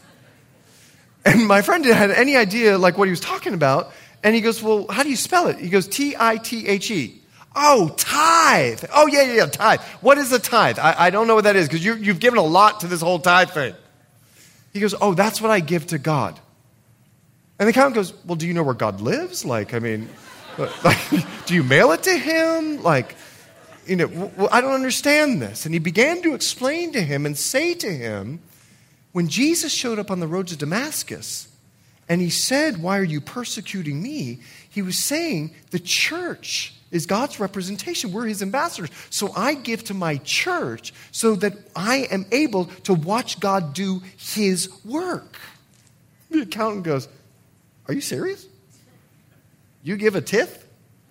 [1.24, 3.94] And my friend didn't have any idea like what he was talking about.
[4.24, 5.58] And he goes, Well, how do you spell it?
[5.58, 7.22] He goes, T I T H E.
[7.56, 8.86] Oh, tithe.
[8.94, 9.82] Oh, yeah, yeah, yeah, tithe.
[10.00, 10.80] What is a tithe?
[10.80, 13.20] I, I don't know what that is because you've given a lot to this whole
[13.20, 13.76] tithe thing.
[14.74, 16.40] He goes, Oh, that's what I give to God.
[17.60, 19.46] And the accountant goes, Well, do you know where God lives?
[19.46, 20.10] Like, I mean,
[20.84, 20.98] like,
[21.46, 22.82] do you mail it to him?
[22.82, 23.16] Like,
[23.86, 25.66] you know, well, I don't understand this.
[25.66, 28.40] And he began to explain to him and say to him,
[29.12, 31.48] when Jesus showed up on the road to Damascus
[32.08, 34.40] and he said, Why are you persecuting me?
[34.70, 38.12] He was saying, The church is God's representation.
[38.12, 38.90] We're his ambassadors.
[39.10, 44.02] So I give to my church so that I am able to watch God do
[44.18, 45.38] his work.
[46.30, 47.08] The accountant goes,
[47.88, 48.46] Are you serious?
[49.84, 50.50] You give a tithe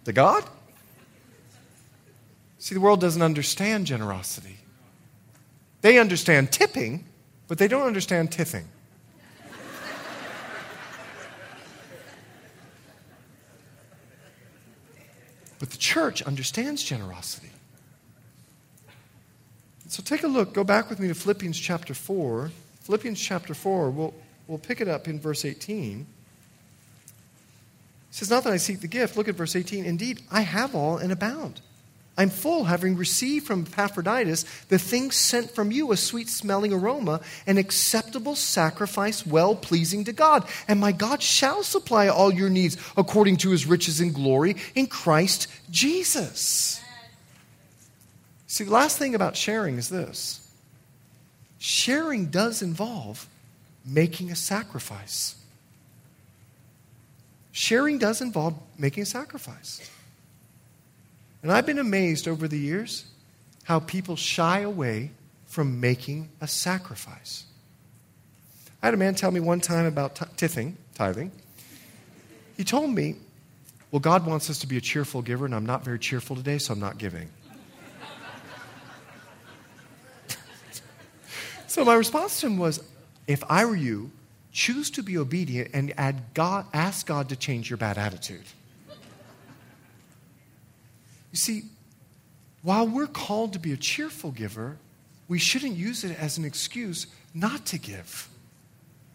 [0.05, 0.45] to God?
[2.61, 4.59] See, the world doesn't understand generosity.
[5.81, 7.07] They understand tipping,
[7.49, 8.69] but they don't understand tithing.
[15.59, 17.51] but the church understands generosity.
[19.89, 22.51] So take a look, go back with me to Philippians chapter 4.
[22.83, 24.15] Philippians chapter 4, we'll,
[24.47, 26.01] we'll pick it up in verse 18.
[26.01, 26.07] It
[28.11, 29.17] says, Not that I seek the gift.
[29.17, 29.87] Look at verse 18.
[29.87, 31.63] Indeed, I have all and abound.
[32.21, 37.23] I'm full, having received from Epaphroditus the things sent from you, a sweet smelling aroma,
[37.47, 40.47] an acceptable sacrifice, well pleasing to God.
[40.69, 44.87] And my God shall supply all your needs according to his riches and glory in
[44.87, 46.83] Christ Jesus.
[48.47, 50.47] See, the last thing about sharing is this
[51.59, 53.27] sharing does involve
[53.83, 55.37] making a sacrifice.
[57.51, 59.91] Sharing does involve making a sacrifice.
[61.43, 63.07] And I've been amazed over the years
[63.65, 65.11] how people shy away
[65.47, 67.45] from making a sacrifice.
[68.83, 71.33] I had a man tell me one time about tithing, tithing.
[72.57, 73.17] He told me,
[73.91, 76.59] Well, God wants us to be a cheerful giver, and I'm not very cheerful today,
[76.59, 77.29] so I'm not giving.
[81.67, 82.83] so my response to him was,
[83.27, 84.11] If I were you,
[84.53, 88.45] choose to be obedient and God, ask God to change your bad attitude.
[91.31, 91.63] You see,
[92.63, 94.79] while we're called to be a cheerful giver,
[95.29, 98.29] we shouldn't use it as an excuse not to give.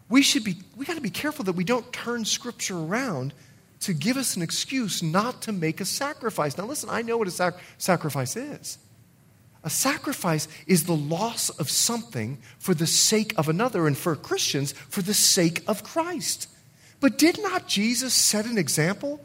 [0.08, 3.34] We should be we got to be careful that we don't turn scripture around
[3.80, 6.56] to give us an excuse not to make a sacrifice.
[6.56, 8.78] Now listen, I know what a sac- sacrifice is.
[9.64, 14.72] A sacrifice is the loss of something for the sake of another, and for Christians,
[14.72, 16.48] for the sake of Christ.
[17.00, 19.20] But did not Jesus set an example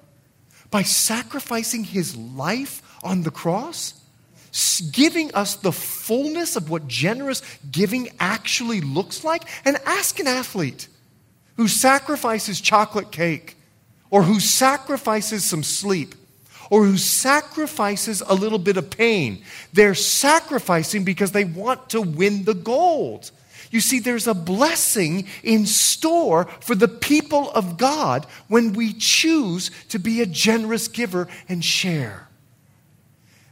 [0.71, 3.93] by sacrificing his life on the cross,
[4.91, 7.41] giving us the fullness of what generous
[7.71, 9.43] giving actually looks like.
[9.65, 10.87] And ask an athlete
[11.57, 13.57] who sacrifices chocolate cake,
[14.09, 16.15] or who sacrifices some sleep,
[16.69, 19.43] or who sacrifices a little bit of pain.
[19.73, 23.31] They're sacrificing because they want to win the gold.
[23.71, 29.71] You see, there's a blessing in store for the people of God when we choose
[29.89, 32.27] to be a generous giver and share.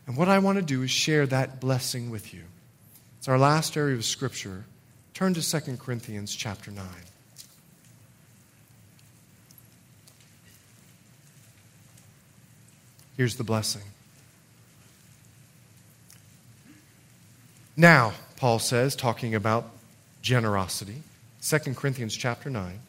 [0.06, 2.44] And what I want to do is share that blessing with you.
[3.18, 4.66] It's our last area of Scripture.
[5.14, 6.86] Turn to 2 Corinthians chapter 9.
[13.16, 13.84] Here's the blessing.
[17.76, 19.70] Now, Paul says, talking about
[20.30, 21.02] generosity.
[21.42, 22.80] 2 Corinthians chapter 9.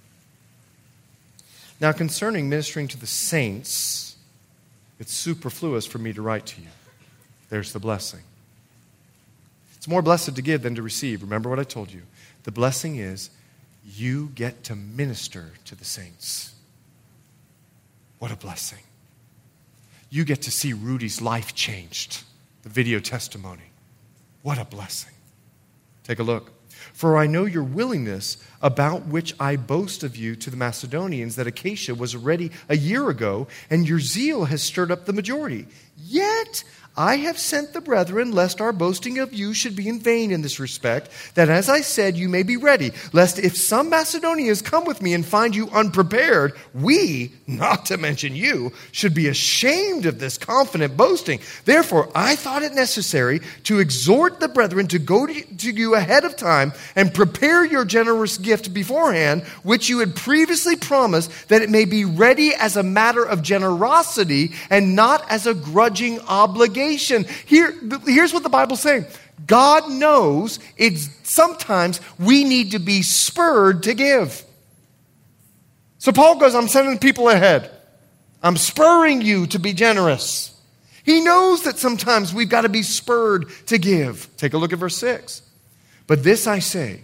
[1.81, 4.17] Now, concerning ministering to the saints,
[4.99, 6.69] it's superfluous for me to write to you.
[7.49, 8.21] There's the blessing.
[9.77, 11.23] It's more blessed to give than to receive.
[11.23, 12.03] Remember what I told you.
[12.43, 13.31] The blessing is
[13.87, 16.55] you get to minister to the saints.
[18.19, 18.85] What a blessing.
[20.11, 22.23] You get to see Rudy's life changed,
[22.65, 23.71] the video testimony.
[24.43, 25.15] What a blessing.
[26.05, 26.53] Take a look.
[27.01, 31.47] For I know your willingness, about which I boast of you to the Macedonians, that
[31.47, 35.67] Achaia was ready a year ago, and your zeal has stirred up the majority.
[35.97, 36.63] Yet
[36.97, 40.43] I have sent the brethren, lest our boasting of you should be in vain in
[40.43, 44.85] this respect, that as I said, you may be ready, lest if some Macedonians come
[44.85, 50.19] with me and find you unprepared, we, not to mention you, should be ashamed of
[50.19, 51.39] this confident boasting.
[51.65, 56.37] Therefore, I thought it necessary to exhort the brethren to go to you ahead of
[56.37, 61.85] time and prepare your generous gift beforehand, which you had previously promised, that it may
[61.85, 67.27] be ready as a matter of generosity and not as a grudging obligation obligation.
[67.47, 67.75] Here,
[68.07, 69.07] here's what the Bible's saying
[69.47, 74.45] God knows it's sometimes we need to be spurred to give.
[75.99, 77.71] So Paul goes, I'm sending people ahead.
[78.43, 80.59] I'm spurring you to be generous.
[81.05, 84.29] He knows that sometimes we've got to be spurred to give.
[84.37, 85.43] Take a look at verse 6.
[86.07, 87.03] But this I say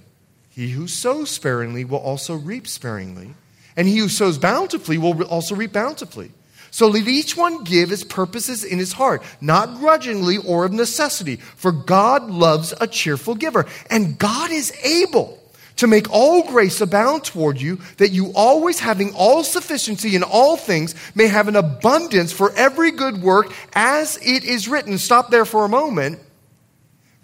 [0.48, 3.34] he who sows sparingly will also reap sparingly,
[3.76, 6.30] and he who sows bountifully will also reap bountifully.
[6.76, 11.36] So let each one give his purposes in his heart, not grudgingly or of necessity,
[11.36, 13.64] for God loves a cheerful giver.
[13.88, 15.42] And God is able
[15.76, 20.58] to make all grace abound toward you, that you always having all sufficiency in all
[20.58, 24.98] things may have an abundance for every good work, as it is written.
[24.98, 26.18] Stop there for a moment.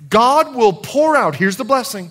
[0.09, 2.11] God will pour out, here's the blessing.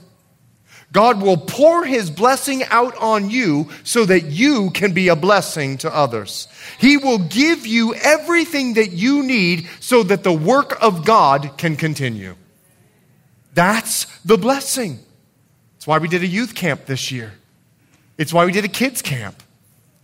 [0.92, 5.78] God will pour his blessing out on you so that you can be a blessing
[5.80, 6.50] to others.
[6.80, 11.78] He will give you everything that you need so that the work of God can
[11.78, 12.36] continue.
[13.54, 15.00] That's the blessing.
[15.76, 17.34] That's why we did a youth camp this year.
[18.18, 19.42] It's why we did a kids camp.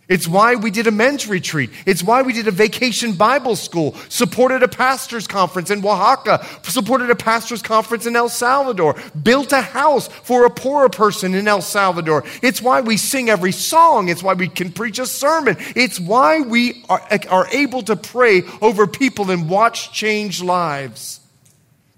[0.10, 1.70] It's why we did a men's retreat.
[1.86, 7.10] It's why we did a vacation Bible school, supported a pastor's conference in Oaxaca, supported
[7.10, 11.62] a pastor's conference in El Salvador, built a house for a poorer person in El
[11.62, 12.24] Salvador.
[12.42, 14.08] It's why we sing every song.
[14.08, 15.58] It's why we can preach a sermon.
[15.76, 21.20] It's why we are, are able to pray over people and watch change lives.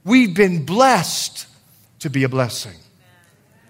[0.04, 1.46] We've been blessed
[2.00, 2.74] to be a blessing.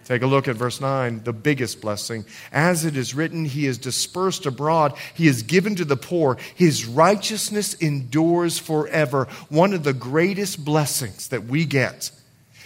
[0.09, 2.25] Take a look at verse 9, the biggest blessing.
[2.51, 6.87] As it is written, He is dispersed abroad, He is given to the poor, His
[6.87, 9.27] righteousness endures forever.
[9.49, 12.09] One of the greatest blessings that we get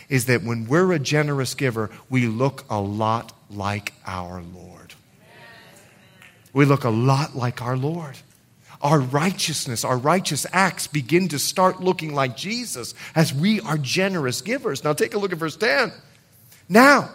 [0.08, 4.94] is that when we're a generous giver, we look a lot like our Lord.
[6.54, 8.18] We look a lot like our Lord.
[8.82, 14.40] Our righteousness, our righteous acts begin to start looking like Jesus as we are generous
[14.40, 14.86] givers.
[14.86, 15.92] Now, take a look at verse 10.
[16.70, 17.10] Now,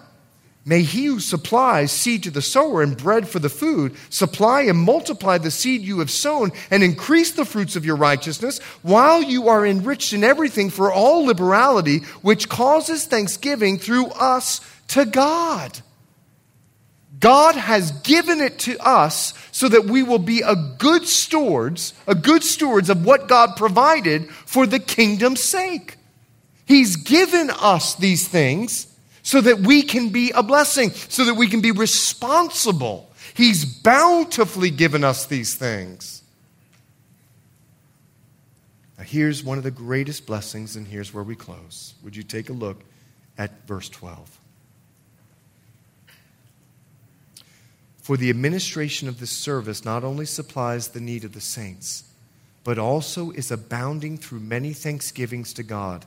[0.68, 4.76] May he who supplies seed to the sower and bread for the food supply and
[4.78, 9.48] multiply the seed you have sown and increase the fruits of your righteousness while you
[9.48, 15.80] are enriched in everything for all liberality, which causes thanksgiving through us to God.
[17.18, 22.14] God has given it to us so that we will be a good stewards, a
[22.14, 25.96] good stewards of what God provided for the kingdom's sake.
[26.66, 28.87] He's given us these things
[29.28, 33.12] so that we can be a blessing, so that we can be responsible.
[33.34, 36.22] He's bountifully given us these things.
[38.96, 41.92] Now, here's one of the greatest blessings, and here's where we close.
[42.02, 42.80] Would you take a look
[43.36, 44.40] at verse 12?
[47.98, 52.04] For the administration of this service not only supplies the need of the saints,
[52.64, 56.06] but also is abounding through many thanksgivings to God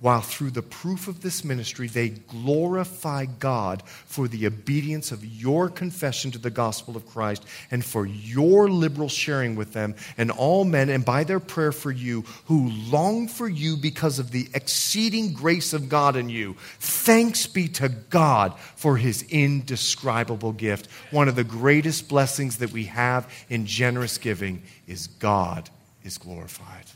[0.00, 5.68] while through the proof of this ministry they glorify God for the obedience of your
[5.68, 10.64] confession to the gospel of Christ and for your liberal sharing with them and all
[10.64, 15.32] men, and by their prayer for you who long for you because of the exceeding
[15.32, 16.56] grace of God in you.
[16.78, 20.88] Thanks be to God for his indescribable gift.
[21.10, 25.68] One of the greatest blessings that we have in generous giving is God
[26.02, 26.86] is glorified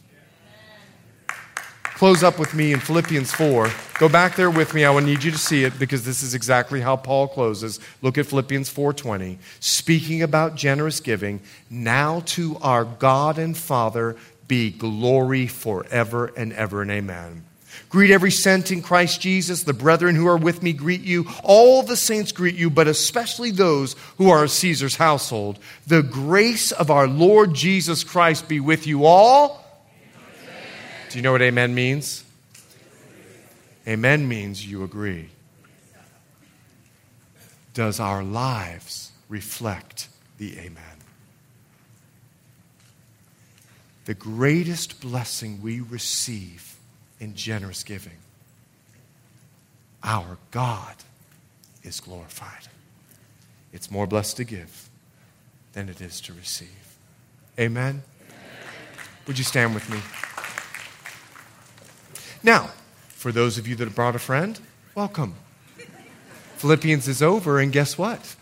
[1.95, 3.71] close up with me in Philippians 4.
[3.99, 4.85] Go back there with me.
[4.85, 7.79] I will need you to see it because this is exactly how Paul closes.
[8.03, 9.39] Look at Philippians 4:20.
[9.61, 11.41] Speaking about generous giving,
[11.71, 14.17] now to our God and Father
[14.49, 17.45] be glory forever and ever and amen.
[17.89, 19.63] Greet every saint in Christ Jesus.
[19.63, 21.27] The brethren who are with me greet you.
[21.43, 25.59] All the saints greet you, but especially those who are of Caesar's household.
[25.87, 29.64] The grace of our Lord Jesus Christ be with you all.
[31.15, 32.25] Do you know what amen means?
[33.87, 35.29] Amen means you agree.
[37.73, 40.09] Does our lives reflect
[40.39, 40.83] the amen?
[44.07, 46.75] The greatest blessing we receive
[47.21, 48.19] in generous giving,
[50.03, 50.97] our God
[51.85, 52.67] is glorified.
[53.73, 54.89] It's more blessed to give
[55.75, 56.97] than it is to receive.
[57.57, 58.03] Amen?
[59.29, 60.01] Would you stand with me?
[62.45, 62.69] Now,
[63.09, 64.61] for those of you that have brought a friend,
[64.95, 65.35] welcome.
[66.57, 68.37] Philippians is over, and guess what?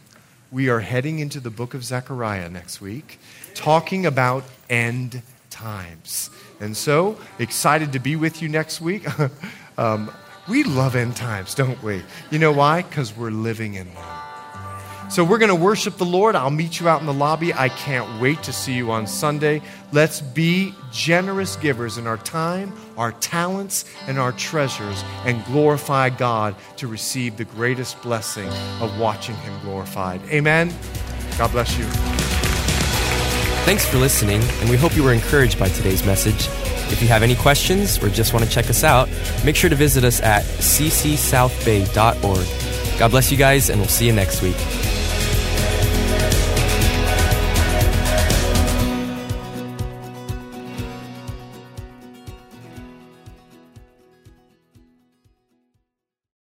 [0.51, 3.21] We are heading into the book of Zechariah next week,
[3.55, 6.31] talking about end times.
[6.59, 9.07] And so, excited to be with you next week.
[9.79, 10.11] um,
[10.49, 12.03] we love end times, don't we?
[12.33, 12.83] You know why?
[12.83, 14.22] Because we're living in them.
[15.13, 16.35] So we're going to worship the Lord.
[16.35, 17.53] I'll meet you out in the lobby.
[17.53, 19.61] I can't wait to see you on Sunday.
[19.93, 26.55] Let's be generous givers in our time, our talents, and our treasures and glorify God
[26.79, 28.49] to receive the greatest blessing
[28.81, 30.23] of watching Him glorified.
[30.31, 30.73] Amen.
[31.37, 31.85] God bless you.
[33.67, 36.49] Thanks for listening, and we hope you were encouraged by today's message.
[36.91, 39.11] If you have any questions or just want to check us out,
[39.45, 42.99] make sure to visit us at ccsouthbay.org.
[42.99, 44.57] God bless you guys, and we'll see you next week.